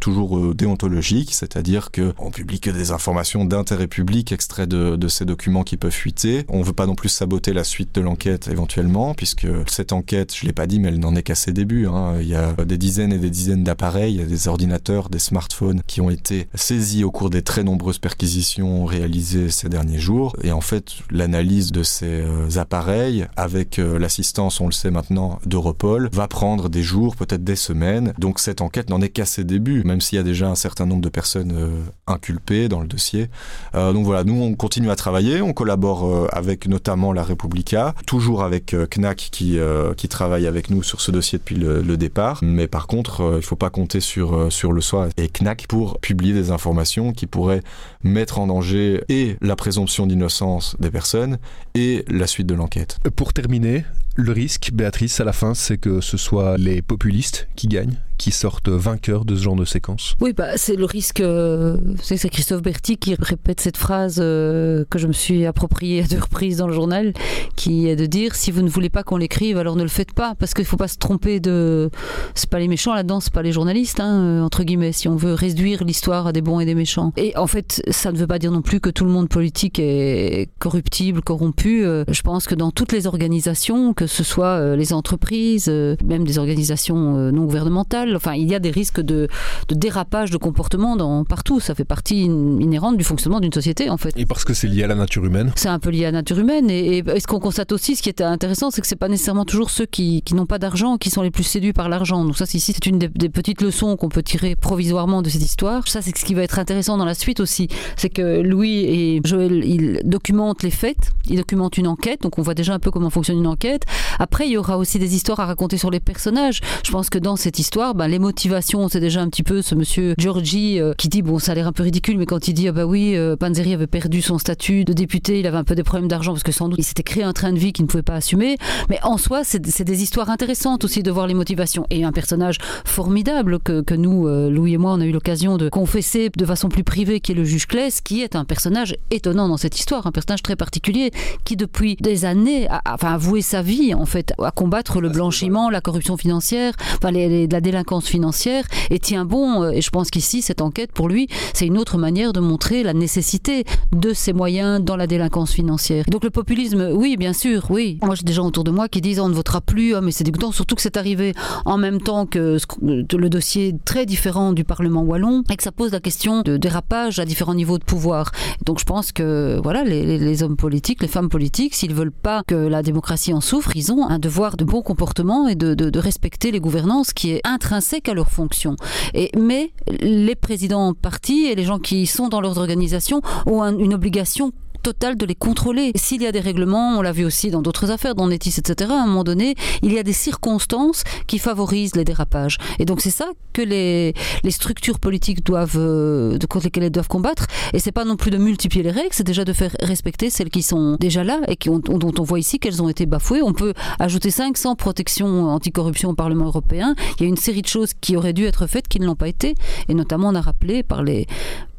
toujours 0.00 0.54
déontologique, 0.54 1.34
c'est-à-dire 1.34 1.90
qu'on 1.90 2.30
publie 2.30 2.60
que 2.60 2.70
des 2.70 2.90
informations 2.90 3.44
d'intérêt 3.44 3.86
public 3.86 4.32
extraits 4.32 4.68
de, 4.68 4.96
de 4.96 5.08
ces 5.08 5.24
documents 5.24 5.64
qui 5.64 5.76
peuvent 5.76 5.90
fuiter. 5.90 6.44
On 6.48 6.62
veut 6.62 6.72
pas 6.72 6.86
non 6.86 6.94
plus 6.94 7.08
saboter 7.08 7.52
la 7.52 7.64
suite 7.64 7.94
de 7.94 8.00
l'enquête 8.00 8.48
éventuellement, 8.48 8.81
puisque 9.16 9.46
cette 9.66 9.92
enquête, 9.92 10.34
je 10.34 10.46
l'ai 10.46 10.52
pas 10.52 10.66
dit, 10.66 10.80
mais 10.80 10.88
elle 10.88 10.98
n'en 10.98 11.14
est 11.14 11.22
qu'à 11.22 11.34
ses 11.34 11.52
débuts. 11.52 11.86
Hein. 11.86 12.14
Il 12.20 12.28
y 12.28 12.34
a 12.34 12.52
des 12.64 12.78
dizaines 12.78 13.12
et 13.12 13.18
des 13.18 13.30
dizaines 13.30 13.64
d'appareils, 13.64 14.24
des 14.24 14.48
ordinateurs, 14.48 15.08
des 15.08 15.18
smartphones 15.18 15.82
qui 15.86 16.00
ont 16.00 16.10
été 16.10 16.48
saisis 16.54 17.04
au 17.04 17.10
cours 17.10 17.30
des 17.30 17.42
très 17.42 17.64
nombreuses 17.64 17.98
perquisitions 17.98 18.84
réalisées 18.84 19.50
ces 19.50 19.68
derniers 19.68 19.98
jours. 19.98 20.36
Et 20.42 20.52
en 20.52 20.60
fait, 20.60 20.92
l'analyse 21.10 21.72
de 21.72 21.82
ces 21.82 22.06
euh, 22.06 22.48
appareils, 22.56 23.26
avec 23.36 23.78
euh, 23.78 23.98
l'assistance, 23.98 24.60
on 24.60 24.66
le 24.66 24.72
sait 24.72 24.90
maintenant, 24.90 25.38
d'Europol, 25.46 26.08
va 26.12 26.28
prendre 26.28 26.68
des 26.68 26.82
jours, 26.82 27.16
peut-être 27.16 27.44
des 27.44 27.56
semaines. 27.56 28.12
Donc 28.18 28.38
cette 28.38 28.60
enquête 28.60 28.90
n'en 28.90 29.00
est 29.00 29.08
qu'à 29.08 29.24
ses 29.24 29.44
débuts, 29.44 29.82
même 29.84 30.00
s'il 30.00 30.16
y 30.16 30.20
a 30.20 30.24
déjà 30.24 30.48
un 30.48 30.54
certain 30.54 30.86
nombre 30.86 31.02
de 31.02 31.08
personnes 31.08 31.52
euh, 31.54 31.82
inculpées 32.06 32.68
dans 32.68 32.80
le 32.80 32.86
dossier. 32.86 33.28
donc 33.74 34.04
voilà, 34.04 34.24
nous 34.24 34.34
on 34.34 34.54
continue 34.54 34.90
à 34.90 34.96
travailler, 34.96 35.40
on 35.40 35.52
collabore 35.52 36.28
avec 36.32 36.66
notamment 36.66 37.12
la 37.12 37.22
Republica, 37.22 37.94
toujours 38.06 38.42
avec 38.42 38.71
CNAC 38.90 39.28
qui, 39.30 39.58
qui 39.96 40.08
travaille 40.08 40.46
avec 40.46 40.70
nous 40.70 40.82
sur 40.82 41.00
ce 41.00 41.10
dossier 41.10 41.38
depuis 41.38 41.56
le, 41.56 41.96
départ. 41.96 42.40
Mais 42.42 42.66
par 42.66 42.86
contre, 42.86 43.22
il 43.32 43.36
ne 43.36 43.40
faut 43.40 43.56
pas 43.56 43.70
compter 43.70 44.00
sur, 44.00 44.52
sur 44.52 44.72
le 44.72 44.80
soir 44.80 45.08
et 45.16 45.28
CNAC 45.28 45.66
pour 45.68 45.98
publier 46.00 46.32
des 46.32 46.50
informations 46.50 47.12
qui 47.12 47.26
pourraient 47.26 47.62
mettre 48.02 48.38
en 48.38 48.46
danger 48.46 49.02
et 49.08 49.36
la 49.40 49.56
présomption 49.56 50.06
d'innocence 50.06 50.76
des 50.78 50.90
personnes 50.90 51.38
et 51.74 52.04
la 52.08 52.26
suite 52.26 52.46
de 52.46 52.54
l'enquête. 52.54 52.98
Pour 53.16 53.32
terminer, 53.32 53.84
le 54.14 54.32
risque, 54.32 54.70
Béatrice, 54.72 55.20
à 55.20 55.24
la 55.24 55.32
fin, 55.32 55.54
c'est 55.54 55.78
que 55.78 56.00
ce 56.00 56.16
soit 56.16 56.58
les 56.58 56.82
populistes 56.82 57.48
qui 57.56 57.66
gagnent, 57.66 57.98
qui 58.18 58.30
sortent 58.30 58.68
vainqueurs 58.68 59.24
de 59.24 59.34
ce 59.34 59.42
genre 59.42 59.56
de 59.56 59.64
séquence? 59.64 60.16
Oui, 60.20 60.32
bah, 60.32 60.56
c'est 60.56 60.76
le 60.76 60.84
risque. 60.84 61.20
Euh, 61.20 61.76
c'est 62.02 62.28
Christophe 62.28 62.62
Berti 62.62 62.96
qui 62.96 63.14
répète 63.14 63.60
cette 63.60 63.76
phrase 63.76 64.18
euh, 64.20 64.84
que 64.90 64.98
je 64.98 65.06
me 65.06 65.12
suis 65.12 65.46
appropriée 65.46 66.02
à 66.02 66.06
deux 66.06 66.20
reprises 66.20 66.58
dans 66.58 66.66
le 66.66 66.72
journal, 66.72 67.12
qui 67.56 67.88
est 67.88 67.96
de 67.96 68.06
dire 68.06 68.34
si 68.34 68.50
vous 68.50 68.62
ne 68.62 68.68
voulez 68.68 68.88
pas 68.88 69.02
qu'on 69.02 69.16
l'écrive, 69.16 69.58
alors 69.58 69.76
ne 69.76 69.82
le 69.82 69.88
faites 69.88 70.12
pas, 70.12 70.34
parce 70.34 70.54
qu'il 70.54 70.62
ne 70.62 70.68
faut 70.68 70.76
pas 70.76 70.88
se 70.88 70.98
tromper 70.98 71.40
de. 71.40 71.90
C'est 72.34 72.50
pas 72.50 72.58
les 72.58 72.68
méchants 72.68 72.94
là-dedans, 72.94 73.20
c'est 73.20 73.32
pas 73.32 73.42
les 73.42 73.52
journalistes, 73.52 74.00
hein, 74.00 74.20
euh, 74.20 74.42
entre 74.42 74.64
guillemets, 74.64 74.92
si 74.92 75.08
on 75.08 75.16
veut 75.16 75.34
réduire 75.34 75.84
l'histoire 75.84 76.26
à 76.26 76.32
des 76.32 76.42
bons 76.42 76.60
et 76.60 76.64
des 76.64 76.74
méchants. 76.74 77.12
Et 77.16 77.36
en 77.36 77.46
fait, 77.46 77.82
ça 77.90 78.12
ne 78.12 78.18
veut 78.18 78.26
pas 78.26 78.38
dire 78.38 78.52
non 78.52 78.62
plus 78.62 78.80
que 78.80 78.90
tout 78.90 79.04
le 79.04 79.10
monde 79.10 79.28
politique 79.28 79.78
est 79.78 80.50
corruptible, 80.58 81.22
corrompu. 81.22 81.82
je 81.82 82.22
pense 82.22 82.46
que 82.46 82.54
dans 82.54 82.70
toutes 82.70 82.92
les 82.92 83.06
organisations, 83.06 83.94
que 83.94 84.06
ce 84.06 84.24
soit 84.24 84.76
les 84.76 84.92
entreprises, 84.92 85.68
même 86.04 86.24
des 86.24 86.38
organisations 86.38 87.32
non 87.32 87.44
gouvernementales, 87.44 88.01
Enfin, 88.14 88.34
il 88.34 88.48
y 88.48 88.54
a 88.54 88.58
des 88.58 88.70
risques 88.70 89.00
de, 89.00 89.28
dérapage 89.68 90.30
de 90.30 90.36
comportement 90.36 90.96
dans, 90.96 91.24
partout. 91.24 91.60
Ça 91.60 91.74
fait 91.74 91.84
partie 91.84 92.24
inhérente 92.24 92.96
du 92.96 93.04
fonctionnement 93.04 93.40
d'une 93.40 93.52
société, 93.52 93.90
en 93.90 93.96
fait. 93.96 94.12
Et 94.16 94.26
parce 94.26 94.44
que 94.44 94.54
c'est 94.54 94.68
lié 94.68 94.84
à 94.84 94.86
la 94.86 94.94
nature 94.94 95.24
humaine? 95.24 95.52
C'est 95.56 95.68
un 95.68 95.78
peu 95.78 95.90
lié 95.90 96.04
à 96.04 96.10
la 96.10 96.18
nature 96.18 96.38
humaine. 96.38 96.70
Et, 96.70 97.02
ce 97.18 97.26
qu'on 97.26 97.40
constate 97.40 97.72
aussi, 97.72 97.96
ce 97.96 98.02
qui 98.02 98.08
est 98.08 98.20
intéressant, 98.20 98.70
c'est 98.70 98.80
que 98.80 98.86
c'est 98.86 98.96
pas 98.96 99.08
nécessairement 99.08 99.44
toujours 99.44 99.70
ceux 99.70 99.86
qui, 99.86 100.22
n'ont 100.32 100.46
pas 100.46 100.58
d'argent 100.58 100.96
qui 100.96 101.10
sont 101.10 101.22
les 101.22 101.30
plus 101.30 101.44
séduits 101.44 101.72
par 101.72 101.88
l'argent. 101.88 102.24
Donc 102.24 102.36
ça, 102.36 102.44
ici, 102.44 102.72
c'est 102.74 102.86
une 102.86 102.98
des, 102.98 103.08
petites 103.28 103.62
leçons 103.62 103.96
qu'on 103.96 104.08
peut 104.08 104.22
tirer 104.22 104.56
provisoirement 104.56 105.22
de 105.22 105.28
cette 105.28 105.42
histoire. 105.42 105.86
Ça, 105.88 106.02
c'est 106.02 106.16
ce 106.16 106.24
qui 106.24 106.34
va 106.34 106.42
être 106.42 106.58
intéressant 106.58 106.96
dans 106.96 107.04
la 107.04 107.14
suite 107.14 107.40
aussi. 107.40 107.68
C'est 107.96 108.10
que 108.10 108.40
Louis 108.40 108.84
et 108.84 109.20
Joël, 109.24 109.64
ils 109.64 110.00
documentent 110.04 110.62
les 110.62 110.70
faits, 110.70 111.12
ils 111.28 111.36
documentent 111.36 111.78
une 111.78 111.86
enquête. 111.86 112.22
Donc 112.22 112.38
on 112.38 112.42
voit 112.42 112.54
déjà 112.54 112.74
un 112.74 112.78
peu 112.78 112.90
comment 112.90 113.10
fonctionne 113.10 113.38
une 113.38 113.46
enquête. 113.46 113.84
Après, 114.18 114.46
il 114.46 114.52
y 114.52 114.56
aura 114.56 114.78
aussi 114.78 114.98
des 114.98 115.14
histoires 115.14 115.40
à 115.40 115.46
raconter 115.46 115.78
sur 115.78 115.90
les 115.90 116.00
personnages. 116.00 116.60
Je 116.84 116.90
pense 116.90 117.10
que 117.10 117.18
dans 117.18 117.36
cette 117.36 117.58
histoire, 117.58 117.91
bah, 117.94 118.08
les 118.08 118.18
motivations, 118.18 118.88
c'est 118.88 119.00
déjà 119.00 119.20
un 119.20 119.28
petit 119.28 119.42
peu 119.42 119.62
ce 119.62 119.74
monsieur 119.74 120.14
Giorgi 120.18 120.80
euh, 120.80 120.94
qui 120.96 121.08
dit, 121.08 121.22
bon, 121.22 121.38
ça 121.38 121.52
a 121.52 121.54
l'air 121.54 121.66
un 121.66 121.72
peu 121.72 121.82
ridicule, 121.82 122.18
mais 122.18 122.26
quand 122.26 122.48
il 122.48 122.54
dit, 122.54 122.68
ah 122.68 122.72
bah 122.72 122.86
oui, 122.86 123.16
euh, 123.16 123.36
Panzeri 123.36 123.74
avait 123.74 123.86
perdu 123.86 124.22
son 124.22 124.38
statut 124.38 124.84
de 124.84 124.92
député, 124.92 125.40
il 125.40 125.46
avait 125.46 125.56
un 125.56 125.64
peu 125.64 125.74
des 125.74 125.82
problèmes 125.82 126.08
d'argent 126.08 126.32
parce 126.32 126.42
que 126.42 126.52
sans 126.52 126.68
doute 126.68 126.78
il 126.78 126.84
s'était 126.84 127.02
créé 127.02 127.22
un 127.22 127.32
train 127.32 127.52
de 127.52 127.58
vie 127.58 127.72
qu'il 127.72 127.84
ne 127.84 127.88
pouvait 127.88 128.02
pas 128.02 128.14
assumer. 128.14 128.56
Mais 128.88 128.98
en 129.02 129.18
soi, 129.18 129.42
c'est 129.44 129.60
des 129.60 130.02
histoires 130.02 130.30
intéressantes 130.30 130.84
aussi 130.84 131.02
de 131.02 131.10
voir 131.10 131.26
les 131.26 131.34
motivations. 131.34 131.86
Et 131.90 132.04
un 132.04 132.12
personnage 132.12 132.58
formidable 132.84 133.58
que, 133.58 133.82
que 133.82 133.94
nous, 133.94 134.26
euh, 134.26 134.50
Louis 134.50 134.74
et 134.74 134.78
moi, 134.78 134.92
on 134.92 135.00
a 135.00 135.04
eu 135.04 135.12
l'occasion 135.12 135.56
de 135.56 135.68
confesser 135.68 136.30
de 136.34 136.46
façon 136.46 136.68
plus 136.68 136.84
privée, 136.84 137.20
qui 137.20 137.32
est 137.32 137.34
le 137.34 137.44
juge 137.44 137.66
Claes, 137.66 138.00
qui 138.02 138.22
est 138.22 138.36
un 138.36 138.44
personnage 138.44 138.96
étonnant 139.10 139.48
dans 139.48 139.56
cette 139.56 139.78
histoire, 139.78 140.06
un 140.06 140.12
personnage 140.12 140.42
très 140.42 140.56
particulier, 140.56 141.10
qui 141.44 141.56
depuis 141.56 141.96
des 141.96 142.24
années 142.24 142.68
a, 142.68 142.82
enfin, 142.94 143.14
avoué 143.14 143.42
sa 143.42 143.62
vie, 143.62 143.94
en 143.94 144.06
fait, 144.06 144.32
à 144.42 144.50
combattre 144.50 145.00
le 145.00 145.08
blanchiment, 145.08 145.70
la 145.70 145.80
corruption 145.80 146.16
financière, 146.16 146.74
enfin, 146.96 147.10
les, 147.10 147.46
la 147.46 147.60
délinquance 147.82 148.06
financière 148.06 148.64
et 148.90 148.98
tient 148.98 149.24
bon. 149.24 149.62
Euh, 149.62 149.70
et 149.70 149.80
je 149.80 149.90
pense 149.90 150.10
qu'ici, 150.10 150.42
cette 150.42 150.60
enquête, 150.60 150.92
pour 150.92 151.08
lui, 151.08 151.28
c'est 151.54 151.66
une 151.66 151.78
autre 151.78 151.98
manière 151.98 152.32
de 152.32 152.40
montrer 152.40 152.82
la 152.82 152.94
nécessité 152.94 153.64
de 153.92 154.12
ces 154.12 154.32
moyens 154.32 154.82
dans 154.82 154.96
la 154.96 155.06
délinquance 155.06 155.52
financière. 155.52 156.04
Donc 156.08 156.22
le 156.24 156.30
populisme, 156.30 156.90
oui, 156.94 157.16
bien 157.16 157.32
sûr, 157.32 157.66
oui. 157.70 157.98
Moi, 158.02 158.14
j'ai 158.14 158.22
des 158.22 158.32
gens 158.32 158.46
autour 158.46 158.64
de 158.64 158.70
moi 158.70 158.88
qui 158.88 159.00
disent 159.00 159.18
on 159.20 159.28
ne 159.28 159.34
votera 159.34 159.60
plus, 159.60 159.94
oh, 159.94 160.00
mais 160.00 160.12
c'est 160.12 160.24
dégoûtant, 160.24 160.52
surtout 160.52 160.76
que 160.76 160.82
c'est 160.82 160.96
arrivé 160.96 161.34
en 161.64 161.76
même 161.76 162.00
temps 162.00 162.26
que 162.26 162.58
le 162.82 163.28
dossier 163.28 163.74
très 163.84 164.06
différent 164.06 164.52
du 164.52 164.64
Parlement 164.64 165.02
wallon 165.02 165.42
et 165.50 165.56
que 165.56 165.62
ça 165.62 165.72
pose 165.72 165.92
la 165.92 166.00
question 166.00 166.42
de 166.42 166.56
dérapage 166.56 167.18
à 167.18 167.24
différents 167.24 167.54
niveaux 167.54 167.78
de 167.78 167.84
pouvoir. 167.84 168.30
Donc 168.64 168.78
je 168.78 168.84
pense 168.84 169.12
que 169.12 169.60
voilà, 169.62 169.84
les, 169.84 170.42
hommes 170.42 170.56
politiques, 170.56 171.02
les 171.02 171.08
femmes 171.08 171.28
politiques, 171.28 171.74
s'ils 171.74 171.94
veulent 171.94 172.12
pas 172.12 172.42
que 172.46 172.54
la 172.54 172.82
démocratie 172.82 173.32
en 173.32 173.40
souffre, 173.40 173.76
ils 173.76 173.92
ont 173.92 174.06
un 174.08 174.18
devoir 174.18 174.56
de 174.56 174.64
bon 174.64 174.82
comportement 174.82 175.48
et 175.48 175.54
de, 175.54 175.74
de 175.74 175.98
respecter 175.98 176.50
les 176.50 176.60
gouvernances 176.60 177.12
qui 177.12 177.32
est 177.32 177.40
intrinsèque 177.44 177.71
qu'à 178.00 178.14
leur 178.14 178.30
fonction. 178.30 178.76
Et, 179.14 179.30
mais 179.38 179.72
les 180.00 180.34
présidents 180.34 180.94
partis 180.94 181.46
et 181.46 181.54
les 181.54 181.64
gens 181.64 181.78
qui 181.78 182.06
sont 182.06 182.28
dans 182.28 182.40
leurs 182.40 182.58
organisations 182.58 183.22
ont 183.46 183.62
une 183.78 183.94
obligation 183.94 184.52
total 184.82 185.16
de 185.16 185.24
les 185.26 185.34
contrôler. 185.34 185.92
S'il 185.94 186.22
y 186.22 186.26
a 186.26 186.32
des 186.32 186.40
règlements, 186.40 186.98
on 186.98 187.02
l'a 187.02 187.12
vu 187.12 187.24
aussi 187.24 187.50
dans 187.50 187.62
d'autres 187.62 187.90
affaires, 187.90 188.14
dans 188.14 188.26
Netis, 188.26 188.54
etc., 188.58 188.90
à 188.92 189.02
un 189.02 189.06
moment 189.06 189.24
donné, 189.24 189.54
il 189.82 189.92
y 189.92 189.98
a 189.98 190.02
des 190.02 190.12
circonstances 190.12 191.04
qui 191.26 191.38
favorisent 191.38 191.96
les 191.96 192.04
dérapages. 192.04 192.58
Et 192.78 192.84
donc 192.84 193.00
c'est 193.00 193.10
ça 193.10 193.30
que 193.52 193.62
les, 193.62 194.14
structures 194.50 194.98
politiques 194.98 195.44
doivent, 195.44 195.78
euh, 195.78 196.38
contre 196.48 196.66
lesquelles 196.66 196.84
elles 196.84 196.90
doivent 196.90 197.08
combattre. 197.08 197.46
Et 197.72 197.78
c'est 197.78 197.92
pas 197.92 198.04
non 198.04 198.16
plus 198.16 198.30
de 198.30 198.38
multiplier 198.38 198.82
les 198.82 198.90
règles, 198.90 199.10
c'est 199.12 199.26
déjà 199.26 199.44
de 199.44 199.52
faire 199.52 199.74
respecter 199.80 200.30
celles 200.30 200.50
qui 200.50 200.62
sont 200.62 200.96
déjà 201.00 201.24
là 201.24 201.40
et 201.48 201.56
dont 201.66 202.12
on 202.18 202.22
voit 202.22 202.38
ici 202.38 202.58
qu'elles 202.58 202.82
ont 202.82 202.88
été 202.88 203.06
bafouées. 203.06 203.42
On 203.42 203.52
peut 203.52 203.74
ajouter 203.98 204.30
500 204.30 204.76
protections 204.76 205.48
anticorruption 205.48 206.10
au 206.10 206.14
Parlement 206.14 206.46
européen. 206.46 206.94
Il 207.18 207.22
y 207.22 207.26
a 207.26 207.28
une 207.28 207.36
série 207.36 207.62
de 207.62 207.68
choses 207.68 207.92
qui 208.00 208.16
auraient 208.16 208.32
dû 208.32 208.44
être 208.44 208.66
faites 208.66 208.88
qui 208.88 209.00
ne 209.00 209.06
l'ont 209.06 209.16
pas 209.16 209.28
été. 209.28 209.54
Et 209.88 209.94
notamment, 209.94 210.28
on 210.28 210.34
a 210.34 210.40
rappelé 210.40 210.82
par 210.82 211.02
les 211.02 211.26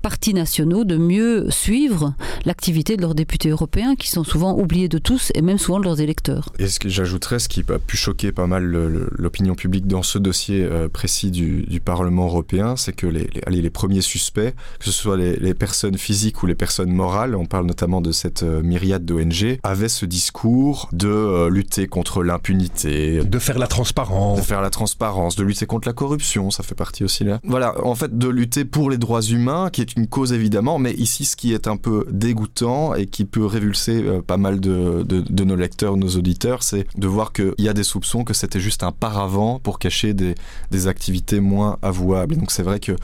partis 0.04 0.34
nationaux 0.34 0.84
de 0.84 0.98
mieux 0.98 1.50
suivre 1.50 2.14
l'activité 2.46 2.98
de 2.98 3.02
leurs 3.02 3.16
députés 3.16 3.50
européens 3.50 3.96
qui 3.96 4.10
sont 4.10 4.26
souvent 4.26 4.54
oubliés 4.54 4.90
de 4.90 4.98
tous 4.98 5.32
et 5.34 5.42
même 5.42 5.58
souvent 5.58 5.80
de 5.80 5.86
leurs 5.86 6.02
électeurs. 6.02 6.50
Et 6.60 6.68
ce 6.68 6.78
que 6.78 6.90
j'ajouterais, 6.90 7.40
ce 7.40 7.48
qui 7.48 7.64
a 7.70 7.80
pu 7.80 7.96
choquer 7.96 8.34
pas 8.34 8.46
mal 8.46 8.64
l'opinion 8.66 9.56
publique 9.56 9.88
dans 9.88 10.04
ce 10.04 10.20
dossier 10.20 10.64
euh, 10.64 10.90
précis 10.90 11.32
du, 11.32 11.64
Parlement 11.84 12.26
européen, 12.26 12.76
c'est 12.76 12.94
que 12.94 13.08
les, 13.08 13.30
les, 13.48 13.70
premiers 13.70 14.02
suspects, 14.02 14.54
que 14.80 14.86
ce 14.86 14.92
soit 14.92 15.18
les, 15.18 15.54
personnes 15.54 15.98
physiques 15.98 16.44
ou 16.44 16.48
les 16.48 16.56
personnes 16.56 16.92
morales, 16.92 17.36
on 17.36 17.46
parle 17.46 17.66
notamment 17.66 18.02
de 18.02 18.12
cette 18.12 18.44
euh, 18.44 18.62
myriade 18.62 19.06
d'ONG, 19.06 19.60
avaient 19.64 19.90
ce 19.90 20.06
discours 20.06 20.90
de 20.92 21.08
euh, 21.08 21.50
lutter 21.50 21.88
contre 21.88 22.24
l'impunité, 22.24 23.24
de 23.24 23.40
faire 23.40 23.58
la 23.60 23.68
transparence, 23.68 24.40
de 24.40 24.44
faire 24.44 24.62
la 24.62 24.70
transparence, 24.70 25.36
de 25.36 25.44
lutter 25.44 25.66
contre 25.66 25.88
la 25.88 25.94
corruption, 25.94 26.52
ça 26.52 26.64
fait 26.64 26.76
partie 26.76 27.04
aussi 27.04 27.24
là. 27.24 27.40
Voilà, 27.44 27.86
en 27.86 27.96
fait, 27.96 28.18
de 28.18 28.28
lutter 28.28 28.66
pour 28.66 28.90
les 28.90 28.98
droits 28.98 29.22
humains, 29.22 29.70
qui 29.72 29.82
est 29.82 29.93
une 29.96 30.08
cause 30.08 30.34
évidemment, 30.34 30.80
mais 30.80 30.94
ici 30.94 31.26
ce 31.26 31.36
qui 31.36 31.54
est 31.54 31.68
un 31.68 31.78
peu 31.78 32.06
dégoûtant 32.10 32.96
et 32.96 33.06
qui 33.06 33.26
peut 33.26 33.46
révulser 33.46 34.04
euh, 34.04 34.22
pas 34.22 34.38
mal 34.38 34.60
de, 34.60 35.04
de, 35.04 35.44
nos 35.44 35.56
lecteurs, 35.56 35.98
nos 35.98 36.10
auditeurs, 36.10 36.64
c'est 36.64 36.86
de 36.98 37.08
voir 37.08 37.34
qu'il 37.34 37.54
y 37.58 37.70
a 37.70 37.74
des 37.74 37.84
soupçons 37.84 38.24
que 38.24 38.34
c'était 38.34 38.60
juste 38.60 38.84
un 38.84 38.92
paravent 38.92 39.60
pour 39.60 39.80
cacher 39.80 40.14
des, 40.14 40.36
des 40.72 40.88
activités 40.88 41.40
moins 41.40 41.78
avouables. 41.82 42.36
donc 42.36 42.52
c'est 42.52 42.64
vrai 42.64 42.80
qu'il 42.80 42.96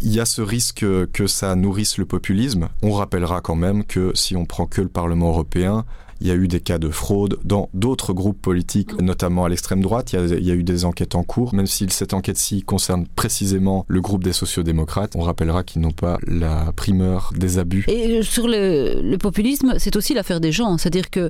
y 0.00 0.20
a 0.20 0.24
ce 0.24 0.42
risque 0.42 0.84
que 1.12 1.26
ça 1.26 1.54
nourrisse 1.56 1.98
le 1.98 2.06
populisme. 2.06 2.68
On 2.82 2.92
rappellera 2.92 3.40
quand 3.40 3.56
même 3.56 3.84
que 3.84 4.12
si 4.14 4.36
on 4.36 4.44
prend 4.44 4.66
que 4.66 4.80
le 4.80 4.88
Parlement 4.88 5.28
européen, 5.28 5.84
il 6.22 6.28
y 6.28 6.30
a 6.30 6.34
eu 6.34 6.46
des 6.46 6.60
cas 6.60 6.78
de 6.78 6.88
fraude 6.88 7.38
dans 7.42 7.68
d'autres 7.74 8.12
groupes 8.12 8.40
politiques, 8.40 9.00
notamment 9.02 9.44
à 9.44 9.48
l'extrême 9.48 9.82
droite. 9.82 10.12
Il 10.12 10.46
y, 10.46 10.52
a, 10.52 10.54
eu 10.54 10.62
des 10.62 10.84
enquêtes 10.84 11.16
en 11.16 11.24
cours, 11.24 11.52
même 11.52 11.66
si 11.66 11.84
cette 11.90 12.14
enquête-ci 12.14 12.62
concerne 12.62 13.06
précisément 13.08 13.84
le 13.88 14.00
groupe 14.00 14.22
des 14.22 14.32
sociodémocrates. 14.32 15.16
On 15.16 15.22
rappellera 15.22 15.64
qu'ils 15.64 15.82
n'ont 15.82 15.90
pas 15.90 16.18
la 16.24 16.72
primeur 16.76 17.32
des 17.36 17.58
abus. 17.58 17.84
Et 17.88 18.22
sur 18.22 18.46
le, 18.46 19.16
populisme, 19.16 19.74
c'est 19.78 19.96
aussi 19.96 20.14
l'affaire 20.14 20.40
des 20.40 20.52
gens. 20.52 20.78
C'est-à-dire 20.78 21.10
que 21.10 21.28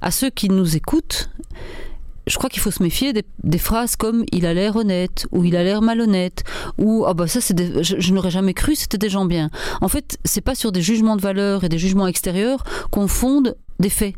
à 0.00 0.12
ceux 0.12 0.30
qui 0.30 0.48
nous 0.48 0.76
écoutent, 0.76 1.30
je 2.28 2.36
crois 2.36 2.48
qu'il 2.48 2.62
faut 2.62 2.70
se 2.70 2.82
méfier 2.82 3.12
des, 3.12 3.58
phrases 3.58 3.96
comme 3.96 4.24
il 4.30 4.46
a 4.46 4.54
l'air 4.54 4.76
honnête 4.76 5.26
ou 5.32 5.42
il 5.44 5.56
a 5.56 5.64
l'air 5.64 5.82
malhonnête 5.82 6.44
ou 6.76 7.04
ah 7.06 7.14
bah 7.14 7.26
ça 7.26 7.40
c'est 7.40 7.82
je, 7.82 7.98
je 7.98 8.12
n'aurais 8.12 8.30
jamais 8.30 8.52
cru 8.52 8.76
c'était 8.76 8.98
des 8.98 9.08
gens 9.08 9.24
bien. 9.24 9.50
En 9.80 9.88
fait, 9.88 10.18
c'est 10.24 10.42
pas 10.42 10.54
sur 10.54 10.70
des 10.70 10.82
jugements 10.82 11.16
de 11.16 11.22
valeur 11.22 11.64
et 11.64 11.68
des 11.68 11.78
jugements 11.78 12.06
extérieurs 12.06 12.62
qu'on 12.90 13.08
fonde 13.08 13.56
des 13.80 13.90
faits. 13.90 14.14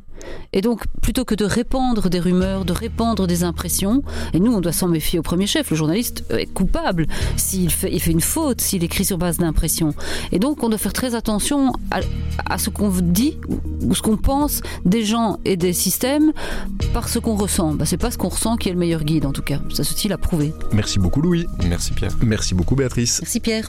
Et 0.52 0.60
donc, 0.60 0.84
plutôt 1.02 1.24
que 1.24 1.34
de 1.34 1.44
répandre 1.44 2.10
des 2.10 2.20
rumeurs, 2.20 2.64
de 2.64 2.72
répandre 2.72 3.26
des 3.26 3.44
impressions, 3.44 4.02
et 4.34 4.40
nous, 4.40 4.52
on 4.52 4.60
doit 4.60 4.72
s'en 4.72 4.88
méfier 4.88 5.18
au 5.18 5.22
premier 5.22 5.46
chef, 5.46 5.70
le 5.70 5.76
journaliste 5.76 6.24
est 6.30 6.46
coupable 6.46 7.06
s'il 7.36 7.70
fait, 7.70 7.92
il 7.92 8.00
fait 8.00 8.10
une 8.10 8.20
faute, 8.20 8.60
s'il 8.60 8.84
écrit 8.84 9.04
sur 9.04 9.18
base 9.18 9.38
d'impressions. 9.38 9.94
Et 10.32 10.38
donc, 10.38 10.62
on 10.62 10.68
doit 10.68 10.78
faire 10.78 10.92
très 10.92 11.14
attention 11.14 11.72
à, 11.90 12.58
ce 12.58 12.70
qu'on 12.70 12.90
dit 12.90 13.38
ou 13.82 13.94
ce 13.94 14.02
qu'on 14.02 14.16
pense 14.16 14.60
des 14.84 15.04
gens 15.04 15.38
et 15.44 15.56
des 15.56 15.72
systèmes 15.72 16.32
par 16.92 17.08
ce 17.08 17.18
qu'on 17.18 17.36
ressent. 17.36 17.74
Bah, 17.74 17.84
c'est 17.86 17.96
pas 17.96 18.10
ce 18.10 18.18
qu'on 18.18 18.28
ressent 18.28 18.56
qui 18.56 18.68
est 18.68 18.72
le 18.72 18.78
meilleur 18.78 19.04
guide, 19.04 19.26
en 19.26 19.32
tout 19.32 19.42
cas. 19.42 19.60
Ça, 19.72 19.84
ceci 19.84 20.08
l'a 20.08 20.18
prouvé. 20.18 20.52
Merci 20.72 20.98
beaucoup, 20.98 21.20
Louis. 21.20 21.46
Merci, 21.68 21.92
Pierre. 21.92 22.12
Merci 22.22 22.54
beaucoup, 22.54 22.74
Béatrice. 22.74 23.20
Merci, 23.20 23.40
Pierre. 23.40 23.68